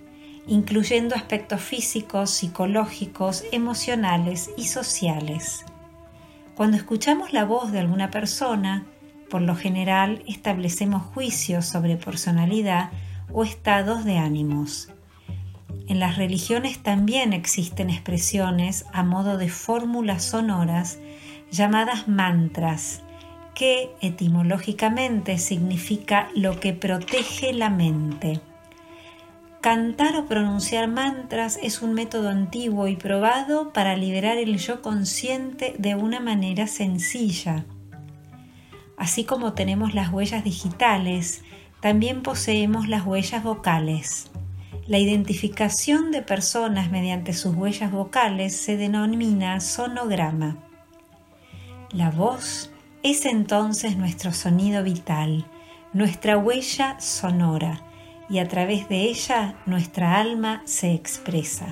incluyendo 0.48 1.14
aspectos 1.16 1.60
físicos, 1.60 2.30
psicológicos, 2.30 3.44
emocionales 3.52 4.50
y 4.56 4.68
sociales. 4.68 5.66
Cuando 6.56 6.78
escuchamos 6.78 7.34
la 7.34 7.44
voz 7.44 7.74
de 7.74 7.80
alguna 7.80 8.12
persona, 8.12 8.86
por 9.30 9.42
lo 9.42 9.58
general 9.58 10.24
establecemos 10.26 11.02
juicios 11.04 11.66
sobre 11.66 11.98
personalidad 11.98 12.92
o 13.34 13.44
estados 13.44 14.06
de 14.06 14.20
ánimos. 14.20 14.95
En 15.88 16.00
las 16.00 16.18
religiones 16.18 16.80
también 16.80 17.34
existen 17.34 17.90
expresiones 17.90 18.86
a 18.94 19.04
modo 19.04 19.38
de 19.38 19.50
fórmulas 19.50 20.24
sonoras 20.24 21.00
llamadas 21.52 22.08
mantras, 22.08 23.02
que 23.54 23.92
etimológicamente 24.02 25.38
significa 25.38 26.30
lo 26.36 26.60
que 26.60 26.74
protege 26.74 27.54
la 27.54 27.70
mente. 27.70 28.42
Cantar 29.62 30.16
o 30.18 30.28
pronunciar 30.28 30.88
mantras 30.88 31.58
es 31.64 31.82
un 31.82 31.94
método 31.94 32.30
antiguo 32.30 32.88
y 32.88 32.96
probado 32.96 33.74
para 33.74 33.96
liberar 33.96 34.38
el 34.38 34.58
yo 34.58 34.82
consciente 34.82 35.74
de 35.80 35.96
una 35.96 36.20
manera 36.20 36.68
sencilla. 36.68 37.66
Así 38.98 39.24
como 39.24 39.54
tenemos 39.54 39.96
las 39.96 40.12
huellas 40.12 40.44
digitales, 40.44 41.44
también 41.80 42.22
poseemos 42.22 42.88
las 42.88 43.06
huellas 43.06 43.44
vocales. 43.44 44.30
La 44.88 45.00
identificación 45.00 46.12
de 46.12 46.22
personas 46.22 46.92
mediante 46.92 47.34
sus 47.34 47.56
huellas 47.56 47.92
vocales 47.92 48.56
se 48.56 48.78
denomina 48.78 49.60
sonograma. 49.60 50.58
La 51.92 52.12
voz 52.12 52.72
es 53.02 53.26
entonces 53.26 53.98
nuestro 53.98 54.32
sonido 54.32 54.84
vital, 54.84 55.46
nuestra 55.94 56.38
huella 56.38 57.00
sonora, 57.00 57.82
y 58.30 58.40
a 58.40 58.48
través 58.48 58.90
de 58.90 59.04
ella 59.04 59.56
nuestra 59.66 60.20
alma 60.20 60.62
se 60.66 60.94
expresa. 60.94 61.68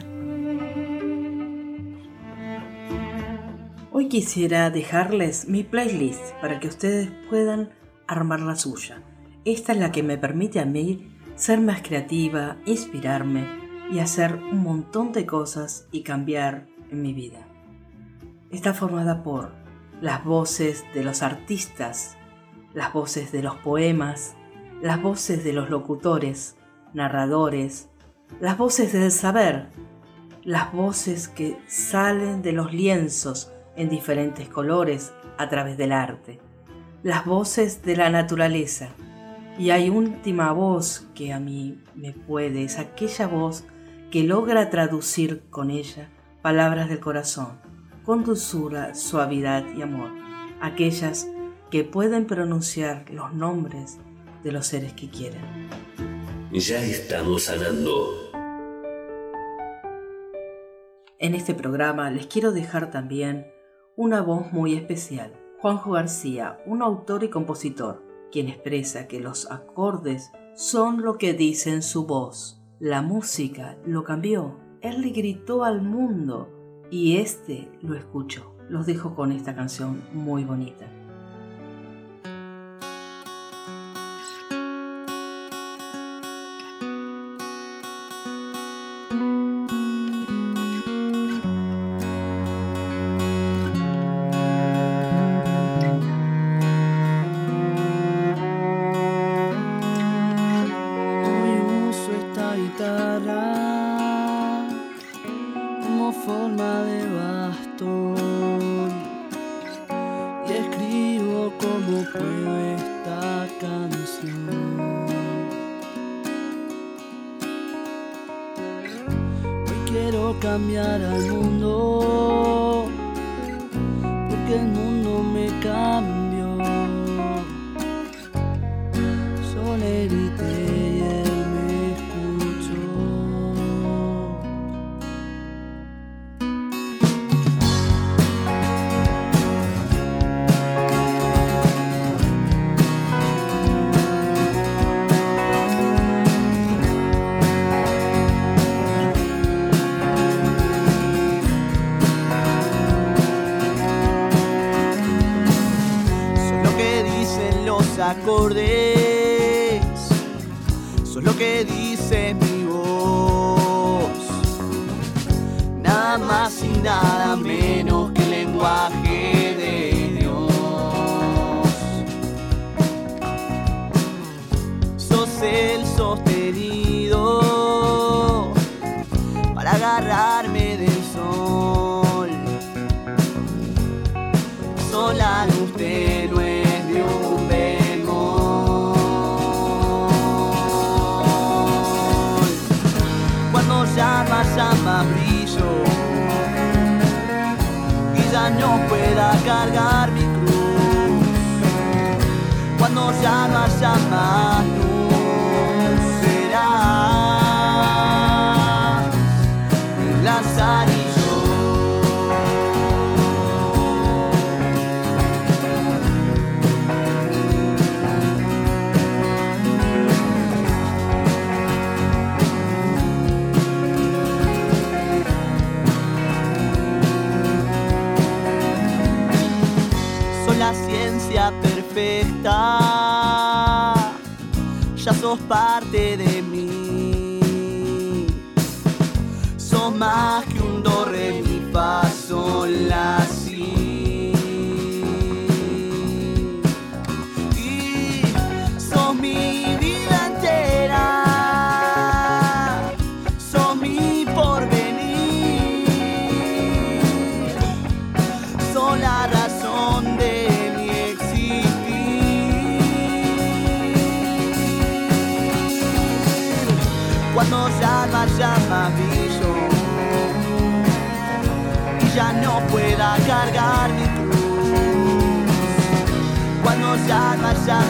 Hoy 3.92 4.10
quisiera 4.10 4.70
dejarles 4.70 5.48
mi 5.48 5.64
playlist 5.64 6.34
para 6.42 6.60
que 6.60 6.68
ustedes 6.68 7.12
puedan 7.30 7.70
armar 8.08 8.40
la 8.40 8.56
suya. 8.56 9.04
Esta 9.46 9.74
es 9.74 9.78
la 9.78 9.92
que 9.92 10.04
me 10.04 10.18
permite 10.18 10.60
a 10.60 10.66
mí 10.66 11.13
ser 11.36 11.60
más 11.60 11.82
creativa, 11.82 12.58
inspirarme 12.66 13.48
y 13.92 14.00
hacer 14.00 14.36
un 14.36 14.64
montón 14.64 15.12
de 15.12 15.26
cosas 15.26 15.88
y 15.92 16.04
cambiar 16.04 16.68
en 16.90 17.02
mi 17.02 17.14
vida. 17.14 17.48
Está 18.52 18.74
formada 18.74 19.24
por 19.24 19.52
las 20.02 20.24
voces 20.24 20.84
de 20.94 21.04
los 21.04 21.24
artistas, 21.24 22.18
las 22.74 22.94
voces 22.94 23.32
de 23.32 23.42
los 23.42 23.56
poemas, 23.56 24.36
las 24.82 25.02
voces 25.02 25.44
de 25.44 25.54
los 25.54 25.70
locutores, 25.70 26.56
narradores, 26.94 27.90
las 28.40 28.58
voces 28.58 28.94
del 28.94 29.12
saber, 29.12 29.70
las 30.44 30.74
voces 30.74 31.28
que 31.28 31.58
salen 31.68 32.42
de 32.42 32.52
los 32.52 32.74
lienzos 32.74 33.52
en 33.76 33.90
diferentes 33.90 34.50
colores 34.50 35.14
a 35.38 35.50
través 35.50 35.78
del 35.78 35.92
arte, 35.92 36.40
las 37.02 37.26
voces 37.26 37.82
de 37.84 37.96
la 37.96 38.10
naturaleza. 38.10 38.90
Y 39.58 39.70
hay 39.70 39.90
última 39.90 40.52
voz 40.52 41.08
que 41.14 41.32
a 41.32 41.40
mí 41.40 41.80
me 41.96 42.12
puede, 42.12 42.64
es 42.64 42.80
aquella 42.80 43.28
voz 43.28 43.66
que 44.10 44.24
logra 44.24 44.70
traducir 44.70 45.44
con 45.50 45.70
ella 45.70 46.10
palabras 46.42 46.90
del 46.90 47.00
corazón, 47.00 47.60
con 48.04 48.24
dulzura, 48.24 48.96
suavidad 48.96 49.64
y 49.76 49.84
amor, 49.84 50.12
aquellas 50.60 51.28
que 51.70 51.84
pueden 51.84 52.26
pronunciar 52.26 53.06
los 53.12 53.34
nombres 53.34 54.00
de 54.44 54.52
los 54.52 54.68
seres 54.68 54.94
que 54.94 55.10
quieren. 55.10 55.42
Ya 56.52 56.84
estamos 56.84 57.44
sanando. 57.44 58.10
En 61.20 61.36
este 61.36 61.54
programa 61.54 62.12
les 62.12 62.28
quiero 62.28 62.52
dejar 62.52 62.92
también 62.92 63.48
una 63.96 64.22
voz 64.22 64.52
muy 64.52 64.76
especial. 64.76 65.32
Juanjo 65.62 65.92
García, 65.92 66.60
un 66.66 66.82
autor 66.82 67.24
y 67.24 67.30
compositor, 67.30 68.03
quien 68.34 68.50
expresa 68.50 69.08
que 69.08 69.20
los 69.20 69.50
acordes 69.52 70.32
son 70.56 71.04
lo 71.04 71.20
que 71.20 71.34
dicen 71.34 71.84
su 71.84 72.08
voz. 72.08 72.60
La 72.80 73.04
música 73.04 73.78
lo 73.86 74.04
cambió. 74.04 74.60
Él 74.82 75.02
le 75.02 75.12
gritó 75.12 75.64
al 75.64 75.84
mundo 75.84 76.50
y 76.90 77.18
este 77.18 77.70
lo 77.84 77.96
escuchó. 77.96 78.56
Los 78.70 78.88
dejo 78.88 79.14
con 79.14 79.32
esta 79.32 79.54
canción 79.54 80.02
muy 80.14 80.46
bonita. 80.46 80.88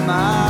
Haya 0.08 0.43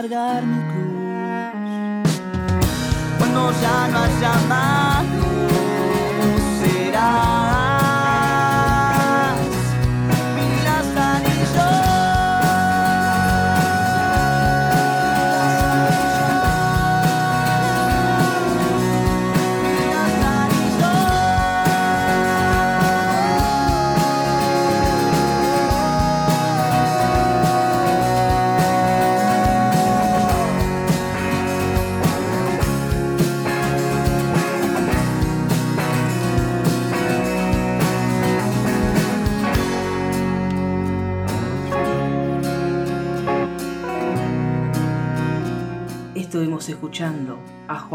cargar 0.00 0.42
mi 0.46 0.60
cruz. 0.70 2.10
Cuando 3.18 3.52
ya 3.60 3.88
no 3.88 3.98
haya 3.98 4.34
más 4.48 4.79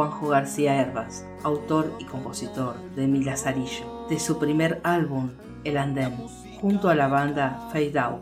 Juanjo 0.06 0.28
García 0.28 0.82
Herbas, 0.82 1.26
autor 1.42 1.92
y 2.00 2.06
compositor 2.06 2.76
de 2.96 3.08
Mi 3.08 3.24
Lazarillo, 3.24 4.06
de 4.08 4.20
su 4.20 4.38
primer 4.38 4.80
álbum, 4.84 5.32
El 5.64 5.78
Andén, 5.78 6.16
junto 6.62 6.90
a 6.90 6.96
la 6.96 7.08
banda 7.08 7.70
Fade 7.72 7.98
Out. 7.98 8.22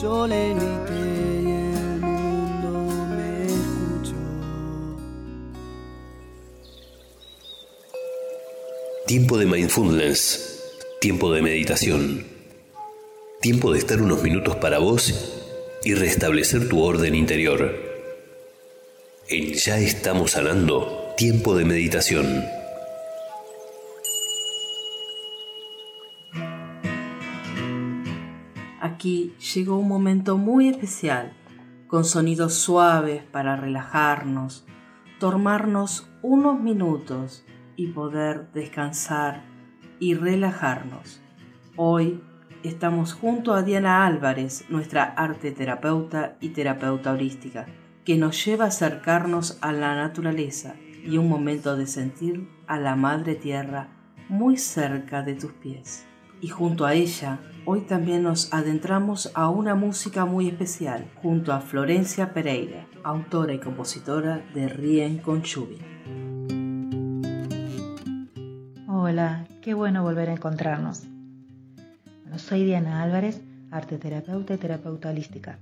Yo 0.00 0.26
le 0.28 0.50
y 0.50 0.52
el 0.52 2.00
mundo 2.00 3.06
me 3.16 3.46
escuchó. 3.46 4.14
Tiempo 9.06 9.38
de 9.38 9.46
mindfulness, 9.46 10.62
tiempo 11.00 11.32
de 11.32 11.42
meditación, 11.42 12.24
tiempo 13.40 13.72
de 13.72 13.80
estar 13.80 14.00
unos 14.00 14.22
minutos 14.22 14.54
para 14.56 14.78
vos 14.78 15.42
y 15.82 15.94
restablecer 15.94 16.68
tu 16.68 16.82
orden 16.82 17.16
interior. 17.16 17.85
En 19.28 19.54
Ya 19.54 19.76
estamos 19.78 20.30
sanando, 20.32 21.12
tiempo 21.16 21.56
de 21.56 21.64
meditación. 21.64 22.44
Aquí 28.80 29.34
llegó 29.52 29.78
un 29.78 29.88
momento 29.88 30.38
muy 30.38 30.68
especial, 30.68 31.32
con 31.88 32.04
sonidos 32.04 32.54
suaves 32.54 33.24
para 33.24 33.56
relajarnos, 33.56 34.64
tomarnos 35.18 36.08
unos 36.22 36.60
minutos 36.60 37.44
y 37.74 37.88
poder 37.88 38.52
descansar 38.52 39.42
y 39.98 40.14
relajarnos. 40.14 41.20
Hoy 41.74 42.22
estamos 42.62 43.12
junto 43.12 43.54
a 43.54 43.64
Diana 43.64 44.06
Álvarez, 44.06 44.66
nuestra 44.68 45.02
arte 45.02 45.50
terapeuta 45.50 46.36
y 46.40 46.50
terapeuta 46.50 47.10
holística, 47.10 47.66
que 48.06 48.16
nos 48.16 48.44
lleva 48.44 48.66
a 48.66 48.68
acercarnos 48.68 49.58
a 49.62 49.72
la 49.72 49.96
naturaleza 49.96 50.76
y 51.04 51.18
un 51.18 51.28
momento 51.28 51.76
de 51.76 51.88
sentir 51.88 52.48
a 52.68 52.78
la 52.78 52.94
Madre 52.94 53.34
Tierra 53.34 53.88
muy 54.28 54.56
cerca 54.58 55.22
de 55.22 55.34
tus 55.34 55.52
pies. 55.54 56.06
Y 56.40 56.46
junto 56.46 56.86
a 56.86 56.94
ella, 56.94 57.40
hoy 57.64 57.80
también 57.80 58.22
nos 58.22 58.54
adentramos 58.54 59.32
a 59.34 59.50
una 59.50 59.74
música 59.74 60.24
muy 60.24 60.46
especial, 60.46 61.10
junto 61.20 61.52
a 61.52 61.60
Florencia 61.60 62.32
Pereira, 62.32 62.86
autora 63.02 63.54
y 63.54 63.58
compositora 63.58 64.40
de 64.54 64.68
Rien 64.68 65.18
con 65.18 65.42
Chubi. 65.42 65.78
Hola, 68.86 69.48
qué 69.62 69.74
bueno 69.74 70.04
volver 70.04 70.28
a 70.28 70.34
encontrarnos. 70.34 71.08
Bueno, 72.22 72.38
soy 72.38 72.64
Diana 72.64 73.02
Álvarez, 73.02 73.42
arte 73.72 73.98
terapeuta 73.98 74.54
y 74.54 74.58
terapeuta 74.58 75.10
holística. 75.10 75.58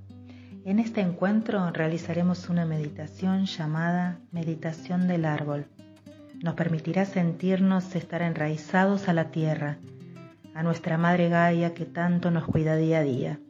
En 0.65 0.79
este 0.79 1.03
encuentro 1.03 1.71
realizaremos 1.73 2.49
una 2.49 2.65
meditación 2.65 3.45
llamada 3.45 4.19
Meditación 4.33 5.07
del 5.07 5.27
Árbol. 5.27 5.67
Nos 6.43 6.55
permitirá 6.55 7.05
sentirnos 7.05 7.95
estar 7.95 8.23
enraizados 8.23 9.07
a 9.11 9.13
la 9.13 9.31
tierra, 9.31 9.77
a 10.55 10.63
nuestra 10.63 10.97
Madre 10.97 11.29
Gaia 11.29 11.75
que 11.75 11.85
tanto 11.85 12.31
nos 12.31 12.47
cuida 12.47 12.77
día 12.77 13.01
a 13.01 13.03
día. 13.03 13.41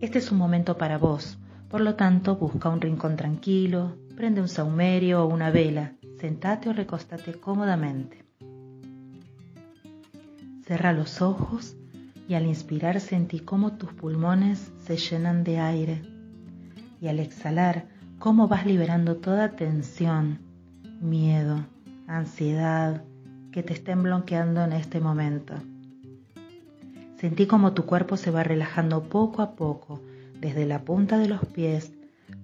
Este 0.00 0.18
es 0.18 0.30
un 0.30 0.36
momento 0.36 0.76
para 0.76 0.98
vos, 0.98 1.38
por 1.70 1.80
lo 1.80 1.94
tanto 1.94 2.36
busca 2.36 2.68
un 2.68 2.82
rincón 2.82 3.16
tranquilo, 3.16 3.96
prende 4.16 4.42
un 4.42 4.48
saumerio 4.48 5.24
o 5.24 5.28
una 5.28 5.50
vela, 5.50 5.94
sentate 6.18 6.68
o 6.68 6.74
recostate 6.74 7.32
cómodamente. 7.32 8.22
Cerra 10.62 10.92
los 10.92 11.22
ojos 11.22 11.74
y 12.30 12.34
al 12.36 12.46
inspirar 12.46 13.00
sentí 13.00 13.40
cómo 13.40 13.72
tus 13.72 13.92
pulmones 13.92 14.70
se 14.86 14.96
llenan 14.96 15.42
de 15.42 15.58
aire 15.58 16.00
y 17.00 17.08
al 17.08 17.18
exhalar 17.18 17.88
cómo 18.20 18.46
vas 18.46 18.64
liberando 18.66 19.16
toda 19.16 19.56
tensión, 19.56 20.38
miedo, 21.00 21.66
ansiedad 22.06 23.02
que 23.50 23.64
te 23.64 23.72
estén 23.72 24.04
bloqueando 24.04 24.62
en 24.62 24.74
este 24.74 25.00
momento. 25.00 25.54
Sentí 27.16 27.48
como 27.48 27.72
tu 27.72 27.84
cuerpo 27.84 28.16
se 28.16 28.30
va 28.30 28.44
relajando 28.44 29.02
poco 29.08 29.42
a 29.42 29.56
poco 29.56 30.00
desde 30.40 30.66
la 30.66 30.84
punta 30.84 31.18
de 31.18 31.26
los 31.26 31.44
pies, 31.46 31.90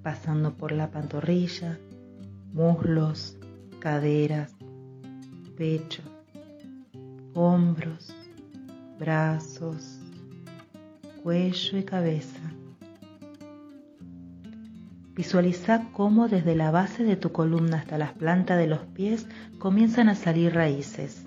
pasando 0.02 0.54
por 0.54 0.72
la 0.72 0.90
pantorrilla, 0.90 1.78
muslos, 2.52 3.38
caderas, 3.78 4.52
pecho, 5.56 6.02
hombros, 7.34 8.12
brazos, 8.98 9.98
cuello 11.22 11.78
y 11.78 11.82
cabeza. 11.82 12.40
Visualiza 15.14 15.88
cómo 15.92 16.28
desde 16.28 16.54
la 16.54 16.70
base 16.70 17.02
de 17.04 17.16
tu 17.16 17.32
columna 17.32 17.78
hasta 17.78 17.96
las 17.96 18.12
plantas 18.12 18.58
de 18.58 18.66
los 18.66 18.80
pies 18.80 19.26
comienzan 19.58 20.08
a 20.08 20.14
salir 20.14 20.54
raíces. 20.54 21.24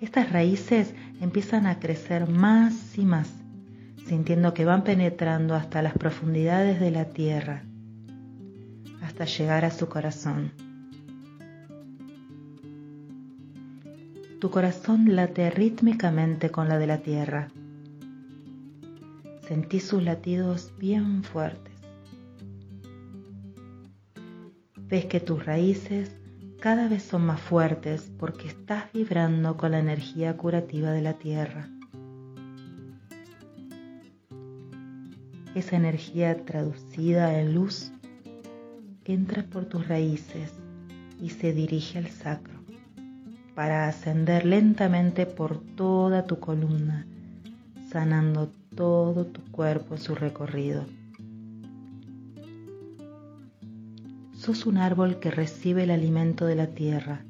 Estas 0.00 0.32
raíces 0.32 0.94
empiezan 1.20 1.66
a 1.66 1.78
crecer 1.78 2.28
más 2.28 2.98
y 2.98 3.04
más, 3.04 3.30
sintiendo 4.06 4.54
que 4.54 4.64
van 4.64 4.84
penetrando 4.84 5.54
hasta 5.54 5.82
las 5.82 5.92
profundidades 5.92 6.80
de 6.80 6.90
la 6.90 7.04
tierra, 7.04 7.62
hasta 9.02 9.26
llegar 9.26 9.64
a 9.64 9.70
su 9.70 9.88
corazón. 9.88 10.71
Tu 14.42 14.50
corazón 14.50 15.14
late 15.14 15.50
rítmicamente 15.50 16.50
con 16.50 16.68
la 16.68 16.76
de 16.76 16.88
la 16.88 16.98
tierra. 16.98 17.46
Sentí 19.46 19.78
sus 19.78 20.02
latidos 20.02 20.72
bien 20.78 21.22
fuertes. 21.22 21.72
Ves 24.88 25.04
que 25.04 25.20
tus 25.20 25.46
raíces 25.46 26.16
cada 26.58 26.88
vez 26.88 27.04
son 27.04 27.24
más 27.24 27.40
fuertes 27.40 28.10
porque 28.18 28.48
estás 28.48 28.92
vibrando 28.92 29.56
con 29.56 29.70
la 29.70 29.78
energía 29.78 30.36
curativa 30.36 30.90
de 30.90 31.02
la 31.02 31.12
tierra. 31.12 31.68
Esa 35.54 35.76
energía 35.76 36.44
traducida 36.44 37.38
en 37.38 37.54
luz 37.54 37.92
entra 39.04 39.44
por 39.44 39.66
tus 39.66 39.86
raíces 39.86 40.52
y 41.20 41.30
se 41.30 41.52
dirige 41.52 41.98
al 41.98 42.08
sacro, 42.08 42.61
para 43.54 43.86
ascender 43.86 44.46
lentamente 44.46 45.26
por 45.26 45.58
toda 45.58 46.24
tu 46.24 46.38
columna, 46.38 47.06
sanando 47.90 48.50
todo 48.74 49.26
tu 49.26 49.42
cuerpo 49.50 49.94
en 49.94 50.00
su 50.00 50.14
recorrido. 50.14 50.86
Sos 54.32 54.66
un 54.66 54.78
árbol 54.78 55.20
que 55.20 55.30
recibe 55.30 55.84
el 55.84 55.90
alimento 55.90 56.46
de 56.46 56.56
la 56.56 56.66
tierra. 56.68 57.24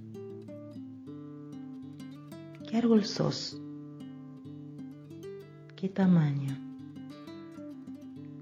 ¿Qué 2.68 2.76
árbol 2.76 3.04
sos? 3.04 3.60
¿Qué 5.76 5.88
tamaño? 5.88 6.56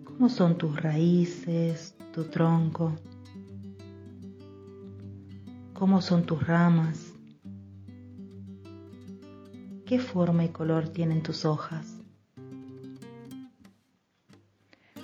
¿Cómo 0.05 0.29
son 0.29 0.59
tus 0.59 0.81
raíces, 0.81 1.97
tu 2.13 2.25
tronco? 2.25 2.95
¿Cómo 5.73 6.03
son 6.03 6.25
tus 6.25 6.47
ramas? 6.47 7.10
¿Qué 9.91 9.99
forma 9.99 10.45
y 10.45 10.51
color 10.51 10.89
tienen 10.89 11.21
tus 11.21 11.45
hojas? 11.45 11.85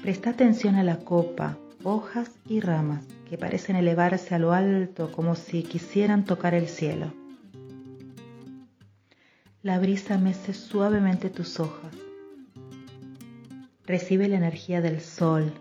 Presta 0.00 0.30
atención 0.30 0.76
a 0.76 0.84
la 0.84 0.98
copa, 0.98 1.58
hojas 1.82 2.30
y 2.48 2.60
ramas 2.60 3.04
que 3.28 3.36
parecen 3.36 3.74
elevarse 3.74 4.36
a 4.36 4.38
lo 4.38 4.52
alto 4.52 5.10
como 5.10 5.34
si 5.34 5.64
quisieran 5.64 6.24
tocar 6.24 6.54
el 6.54 6.68
cielo. 6.68 7.12
La 9.60 9.80
brisa 9.80 10.18
mece 10.18 10.54
suavemente 10.54 11.30
tus 11.30 11.58
hojas. 11.58 11.92
Recibe 13.86 14.28
la 14.28 14.36
energía 14.36 14.80
del 14.80 15.00
sol. 15.00 15.52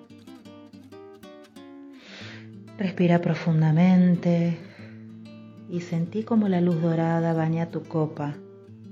Respira 2.78 3.22
profundamente 3.22 4.60
y 5.68 5.82
sentí 5.82 6.22
como 6.22 6.48
la 6.48 6.62
luz 6.62 6.80
dorada 6.80 7.34
baña 7.34 7.72
tu 7.72 7.82
copa, 7.82 8.36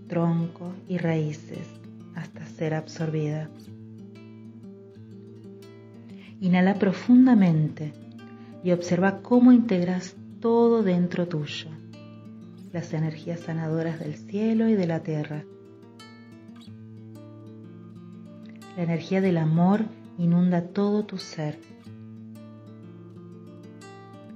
tronco 0.07 0.73
y 0.87 0.97
raíces 0.97 1.67
hasta 2.15 2.45
ser 2.45 2.73
absorbida. 2.73 3.49
Inhala 6.39 6.75
profundamente 6.75 7.93
y 8.63 8.71
observa 8.71 9.21
cómo 9.21 9.51
integras 9.51 10.15
todo 10.39 10.83
dentro 10.83 11.27
tuyo, 11.27 11.69
las 12.71 12.93
energías 12.93 13.41
sanadoras 13.41 13.99
del 13.99 14.15
cielo 14.15 14.67
y 14.67 14.75
de 14.75 14.87
la 14.87 15.01
tierra. 15.01 15.43
La 18.75 18.83
energía 18.83 19.21
del 19.21 19.37
amor 19.37 19.85
inunda 20.17 20.63
todo 20.63 21.05
tu 21.05 21.17
ser. 21.17 21.59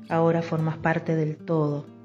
Ahora 0.10 0.42
formas 0.42 0.78
parte 0.78 1.16
del 1.16 1.36
todo. 1.36 1.97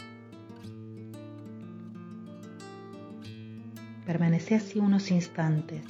Permanece 4.06 4.56
así 4.56 4.80
unos 4.80 5.10
instantes 5.10 5.82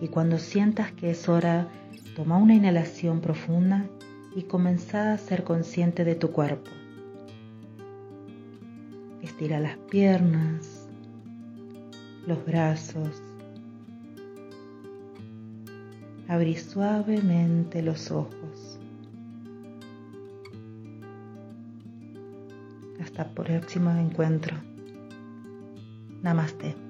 y 0.00 0.08
cuando 0.08 0.38
sientas 0.38 0.92
que 0.92 1.10
es 1.10 1.28
hora, 1.28 1.68
toma 2.14 2.36
una 2.36 2.54
inhalación 2.54 3.20
profunda 3.20 3.86
y 4.34 4.42
comenzá 4.42 5.12
a 5.12 5.18
ser 5.18 5.42
consciente 5.42 6.04
de 6.04 6.14
tu 6.14 6.30
cuerpo. 6.30 6.70
Estira 9.22 9.58
las 9.58 9.76
piernas, 9.90 10.88
los 12.26 12.44
brazos. 12.44 13.22
Abrí 16.28 16.56
suavemente 16.56 17.82
los 17.82 18.10
ojos. 18.10 18.78
Hasta 23.00 23.22
el 23.22 23.30
próximo 23.30 23.90
encuentro. 23.90 24.56
Namaste. 26.22 26.87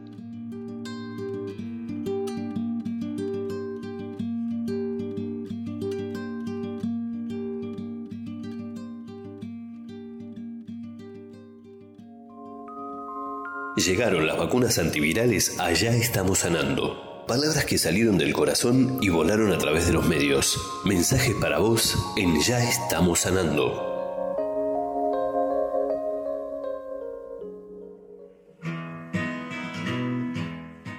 Llegaron 13.78 14.26
las 14.26 14.36
vacunas 14.36 14.76
antivirales 14.78 15.60
Allá 15.60 15.94
estamos 15.94 16.40
sanando. 16.40 17.24
Palabras 17.28 17.64
que 17.64 17.78
salieron 17.78 18.18
del 18.18 18.32
corazón 18.32 18.98
y 19.00 19.08
volaron 19.08 19.52
a 19.52 19.58
través 19.58 19.86
de 19.86 19.92
los 19.92 20.04
medios. 20.04 20.60
Mensajes 20.84 21.36
para 21.40 21.60
vos 21.60 21.96
en 22.16 22.40
Ya 22.40 22.58
estamos 22.58 23.20
sanando. 23.20 23.84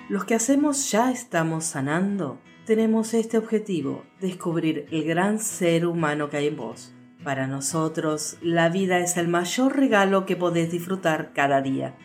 Los 0.08 0.24
que 0.24 0.36
hacemos 0.36 0.90
Ya 0.90 1.12
estamos 1.12 1.66
sanando 1.66 2.40
tenemos 2.66 3.14
este 3.14 3.38
objetivo, 3.38 4.04
descubrir 4.22 4.86
el 4.92 5.04
gran 5.04 5.40
ser 5.40 5.86
humano 5.86 6.30
que 6.30 6.38
hay 6.38 6.48
en 6.48 6.56
vos. 6.56 6.94
Para 7.26 7.46
nosotros, 7.46 8.38
la 8.42 8.70
vida 8.70 9.00
es 9.00 9.18
el 9.18 9.28
mayor 9.28 9.76
regalo 9.76 10.26
que 10.26 10.38
podés 10.38 10.72
disfrutar 10.72 11.34
cada 11.34 11.62
día 11.62 11.98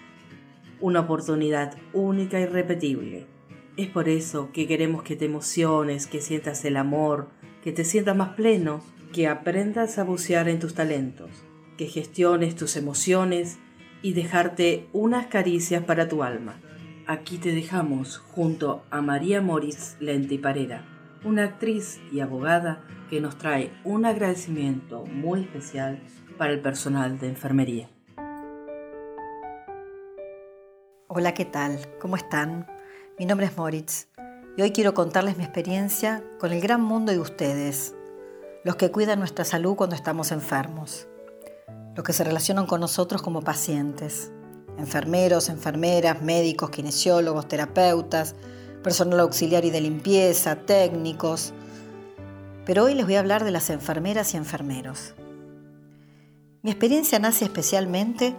una 0.85 1.01
oportunidad 1.01 1.78
única 1.95 2.39
y 2.39 2.43
irrepetible. 2.43 3.26
Es 3.78 3.89
por 3.89 4.07
eso 4.07 4.51
que 4.53 4.66
queremos 4.66 5.03
que 5.03 5.16
te 5.16 5.24
emociones, 5.24 6.07
que 6.07 6.20
sientas 6.20 6.62
el 6.66 6.76
amor, 6.76 7.30
que 7.62 7.72
te 7.72 7.87
sientas 7.87 8.14
más 8.14 8.35
pleno, 8.35 8.85
que 9.11 9.26
aprendas 9.26 9.97
a 9.99 10.05
bucear 10.05 10.47
en 10.47 10.59
tus 10.59 10.74
talentos, 10.74 11.30
que 11.78 11.87
gestiones 11.87 12.55
tus 12.55 12.76
emociones 12.76 13.57
y 14.03 14.12
dejarte 14.12 14.87
unas 14.93 15.28
caricias 15.28 15.82
para 15.82 16.07
tu 16.07 16.22
alma. 16.22 16.61
Aquí 17.07 17.39
te 17.39 17.53
dejamos 17.55 18.18
junto 18.18 18.85
a 18.91 19.01
María 19.01 19.41
Moritz 19.41 19.97
Lentiparera, 20.01 20.85
una 21.24 21.45
actriz 21.45 21.99
y 22.12 22.20
abogada 22.20 22.85
que 23.09 23.22
nos 23.22 23.39
trae 23.39 23.70
un 23.85 24.05
agradecimiento 24.05 25.07
muy 25.07 25.45
especial 25.45 26.03
para 26.37 26.53
el 26.53 26.61
personal 26.61 27.18
de 27.18 27.28
enfermería. 27.28 27.93
Hola, 31.16 31.32
¿qué 31.32 31.44
tal? 31.44 31.78
¿Cómo 32.00 32.16
están? 32.16 32.66
Mi 33.20 33.24
nombre 33.24 33.46
es 33.46 33.56
Moritz 33.56 34.08
y 34.56 34.62
hoy 34.62 34.72
quiero 34.72 34.94
contarles 34.94 35.36
mi 35.36 35.44
experiencia 35.44 36.24
con 36.40 36.52
el 36.52 36.60
gran 36.60 36.82
mundo 36.82 37.12
de 37.12 37.20
ustedes, 37.20 37.94
los 38.64 38.74
que 38.74 38.90
cuidan 38.90 39.20
nuestra 39.20 39.44
salud 39.44 39.76
cuando 39.76 39.94
estamos 39.94 40.32
enfermos, 40.32 41.06
los 41.94 42.04
que 42.04 42.12
se 42.12 42.24
relacionan 42.24 42.66
con 42.66 42.80
nosotros 42.80 43.22
como 43.22 43.42
pacientes, 43.42 44.32
enfermeros, 44.76 45.50
enfermeras, 45.50 46.20
médicos, 46.20 46.70
kinesiólogos, 46.70 47.46
terapeutas, 47.46 48.34
personal 48.82 49.20
auxiliar 49.20 49.64
y 49.64 49.70
de 49.70 49.82
limpieza, 49.82 50.56
técnicos. 50.56 51.52
Pero 52.66 52.82
hoy 52.82 52.94
les 52.94 53.04
voy 53.04 53.14
a 53.14 53.20
hablar 53.20 53.44
de 53.44 53.52
las 53.52 53.70
enfermeras 53.70 54.34
y 54.34 54.36
enfermeros. 54.36 55.14
Mi 56.62 56.72
experiencia 56.72 57.20
nace 57.20 57.44
especialmente 57.44 58.34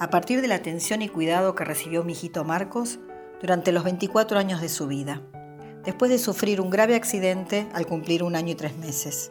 a 0.00 0.08
partir 0.08 0.40
de 0.40 0.48
la 0.48 0.54
atención 0.54 1.02
y 1.02 1.10
cuidado 1.10 1.54
que 1.54 1.62
recibió 1.62 2.02
mi 2.02 2.12
hijito 2.14 2.42
Marcos 2.42 2.98
durante 3.38 3.70
los 3.70 3.84
24 3.84 4.38
años 4.38 4.62
de 4.62 4.70
su 4.70 4.86
vida, 4.86 5.20
después 5.84 6.10
de 6.10 6.18
sufrir 6.18 6.62
un 6.62 6.70
grave 6.70 6.94
accidente 6.94 7.68
al 7.74 7.86
cumplir 7.86 8.22
un 8.22 8.34
año 8.34 8.52
y 8.52 8.54
tres 8.54 8.78
meses. 8.78 9.30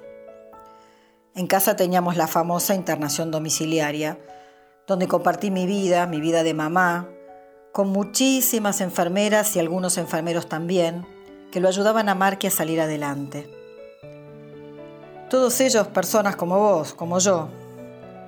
En 1.33 1.47
casa 1.47 1.75
teníamos 1.75 2.17
la 2.17 2.27
famosa 2.27 2.75
internación 2.75 3.31
domiciliaria, 3.31 4.19
donde 4.85 5.07
compartí 5.07 5.49
mi 5.49 5.65
vida, 5.65 6.05
mi 6.05 6.21
vida 6.21 6.43
de 6.43 6.53
mamá, 6.53 7.09
con 7.71 7.89
muchísimas 7.89 8.79
enfermeras 8.79 9.55
y 9.55 9.59
algunos 9.59 9.97
enfermeros 9.97 10.47
también, 10.47 11.03
que 11.51 11.59
lo 11.59 11.67
ayudaban 11.67 12.09
a 12.09 12.15
Marque 12.15 12.47
a 12.47 12.51
salir 12.51 12.79
adelante. 12.79 13.49
Todos 15.31 15.59
ellos 15.61 15.87
personas 15.87 16.35
como 16.35 16.59
vos, 16.59 16.93
como 16.93 17.17
yo, 17.17 17.49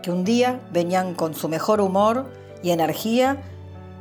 que 0.01 0.11
un 0.11 0.23
día 0.23 0.59
venían 0.71 1.15
con 1.15 1.33
su 1.33 1.47
mejor 1.49 1.81
humor 1.81 2.31
y 2.63 2.71
energía 2.71 3.41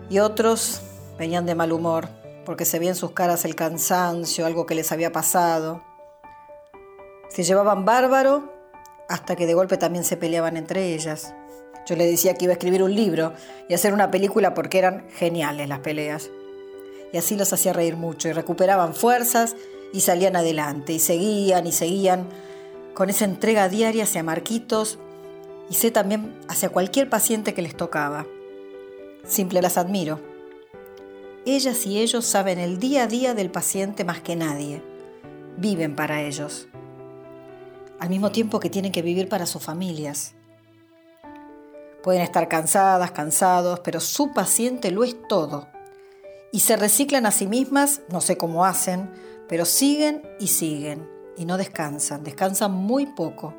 y 0.09 0.19
otros 0.19 0.83
venían 1.19 1.47
de 1.47 1.55
mal 1.55 1.73
humor 1.73 2.09
porque 2.45 2.65
se 2.65 2.79
veía 2.79 2.91
en 2.91 2.97
sus 2.97 3.13
caras 3.13 3.45
el 3.45 3.55
cansancio, 3.55 4.47
algo 4.47 4.67
que 4.67 4.75
les 4.75 4.91
había 4.93 5.13
pasado. 5.13 5.83
Se 7.29 7.45
llevaban 7.45 7.85
bárbaro 7.85 8.53
hasta 9.09 9.37
que 9.37 9.47
de 9.47 9.55
golpe 9.55 9.77
también 9.77 10.05
se 10.05 10.17
peleaban 10.17 10.57
entre 10.57 10.95
ellas. 10.95 11.35
Yo 11.87 11.97
le 11.97 12.07
decía 12.07 12.35
que 12.35 12.45
iba 12.45 12.53
a 12.53 12.55
escribir 12.55 12.83
un 12.83 12.95
libro 12.95 13.35
y 13.69 13.75
hacer 13.75 13.93
una 13.93 14.11
película 14.11 14.55
porque 14.55 14.79
eran 14.79 15.09
geniales 15.11 15.69
las 15.69 15.81
peleas. 15.81 16.31
Y 17.13 17.19
así 17.19 17.37
los 17.37 17.53
hacía 17.53 17.73
reír 17.73 17.97
mucho 17.97 18.29
y 18.29 18.33
recuperaban 18.33 18.95
fuerzas 18.95 19.57
y 19.93 20.01
salían 20.01 20.37
adelante 20.37 20.93
y 20.93 20.99
seguían 20.99 21.67
y 21.67 21.73
seguían 21.73 22.29
con 22.95 23.11
esa 23.11 23.25
entrega 23.25 23.69
diaria 23.69 24.05
hacia 24.05 24.23
Marquitos 24.23 24.99
y 25.71 25.75
sé 25.75 25.91
también 25.91 26.39
hacia 26.49 26.69
cualquier 26.69 27.09
paciente 27.09 27.55
que 27.55 27.63
les 27.63 27.77
tocaba. 27.77 28.27
Simple 29.25 29.63
las 29.63 29.79
admiro. 29.79 30.21
Ellas 31.47 31.87
y 31.87 32.01
ellos 32.01 32.27
saben 32.27 32.59
el 32.59 32.79
día 32.79 33.05
a 33.05 33.07
día 33.07 33.35
del 33.35 33.51
paciente 33.51 34.05
más 34.05 34.21
que 34.21 34.37
nadie. 34.37 34.83
Viven 35.57 35.95
para 35.95 36.23
ellos. 36.23 36.69
Al 38.01 38.11
mismo 38.11 38.33
tiempo 38.33 38.61
que 38.61 38.69
tienen 38.69 38.93
que 38.93 39.03
vivir 39.03 39.29
para 39.29 39.47
sus 39.47 39.63
familias. 39.63 40.35
Pueden 42.03 42.23
estar 42.23 42.49
cansadas, 42.49 43.13
cansados, 43.13 43.81
pero 43.81 44.01
su 44.01 44.33
paciente 44.33 44.91
lo 44.91 45.05
es 45.05 45.17
todo. 45.29 45.69
Y 46.53 46.61
se 46.61 46.77
reciclan 46.77 47.27
a 47.27 47.31
sí 47.31 47.47
mismas, 47.47 48.01
no 48.09 48.21
sé 48.21 48.37
cómo 48.37 48.65
hacen, 48.65 49.11
pero 49.49 49.65
siguen 49.65 50.23
y 50.41 50.49
siguen 50.49 51.09
y 51.37 51.45
no 51.45 51.57
descansan, 51.57 52.25
descansan 52.25 52.73
muy 52.73 53.07
poco. 53.07 53.55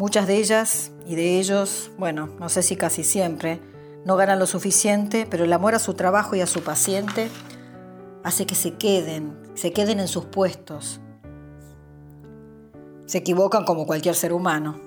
Muchas 0.00 0.26
de 0.26 0.38
ellas 0.38 0.92
y 1.04 1.14
de 1.14 1.38
ellos, 1.38 1.90
bueno, 1.98 2.30
no 2.38 2.48
sé 2.48 2.62
si 2.62 2.74
casi 2.74 3.04
siempre, 3.04 3.60
no 4.06 4.16
ganan 4.16 4.38
lo 4.38 4.46
suficiente, 4.46 5.26
pero 5.30 5.44
el 5.44 5.52
amor 5.52 5.74
a 5.74 5.78
su 5.78 5.92
trabajo 5.92 6.34
y 6.34 6.40
a 6.40 6.46
su 6.46 6.62
paciente 6.62 7.28
hace 8.24 8.46
que 8.46 8.54
se 8.54 8.76
queden, 8.76 9.36
se 9.52 9.74
queden 9.74 10.00
en 10.00 10.08
sus 10.08 10.24
puestos. 10.24 11.02
Se 13.04 13.18
equivocan 13.18 13.66
como 13.66 13.84
cualquier 13.84 14.14
ser 14.14 14.32
humano. 14.32 14.80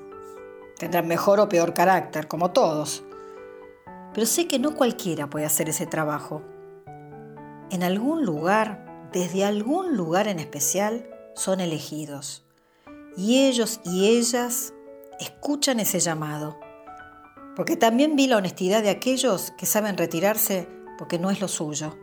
Tendrán 0.79 1.07
mejor 1.07 1.39
o 1.39 1.47
peor 1.47 1.75
carácter, 1.75 2.27
como 2.27 2.49
todos. 2.49 3.03
Pero 4.15 4.25
sé 4.25 4.47
que 4.47 4.57
no 4.57 4.73
cualquiera 4.75 5.29
puede 5.29 5.45
hacer 5.45 5.69
ese 5.69 5.85
trabajo. 5.85 6.41
En 7.69 7.83
algún 7.83 8.25
lugar, 8.25 9.09
desde 9.13 9.45
algún 9.45 9.95
lugar 9.95 10.27
en 10.27 10.39
especial, 10.39 11.07
son 11.35 11.59
elegidos. 11.59 12.47
Y 13.15 13.45
ellos 13.45 13.79
y 13.85 14.07
ellas 14.07 14.72
escuchan 15.23 15.79
ese 15.79 15.99
llamado. 15.99 16.59
Porque 17.55 17.75
también 17.75 18.15
vi 18.15 18.27
la 18.27 18.37
honestidad 18.37 18.81
de 18.83 18.89
aquellos 18.89 19.51
que 19.57 19.65
saben 19.65 19.97
retirarse 19.97 20.67
porque 20.97 21.19
no 21.19 21.31
es 21.31 21.41
lo 21.41 21.47
suyo. 21.47 21.97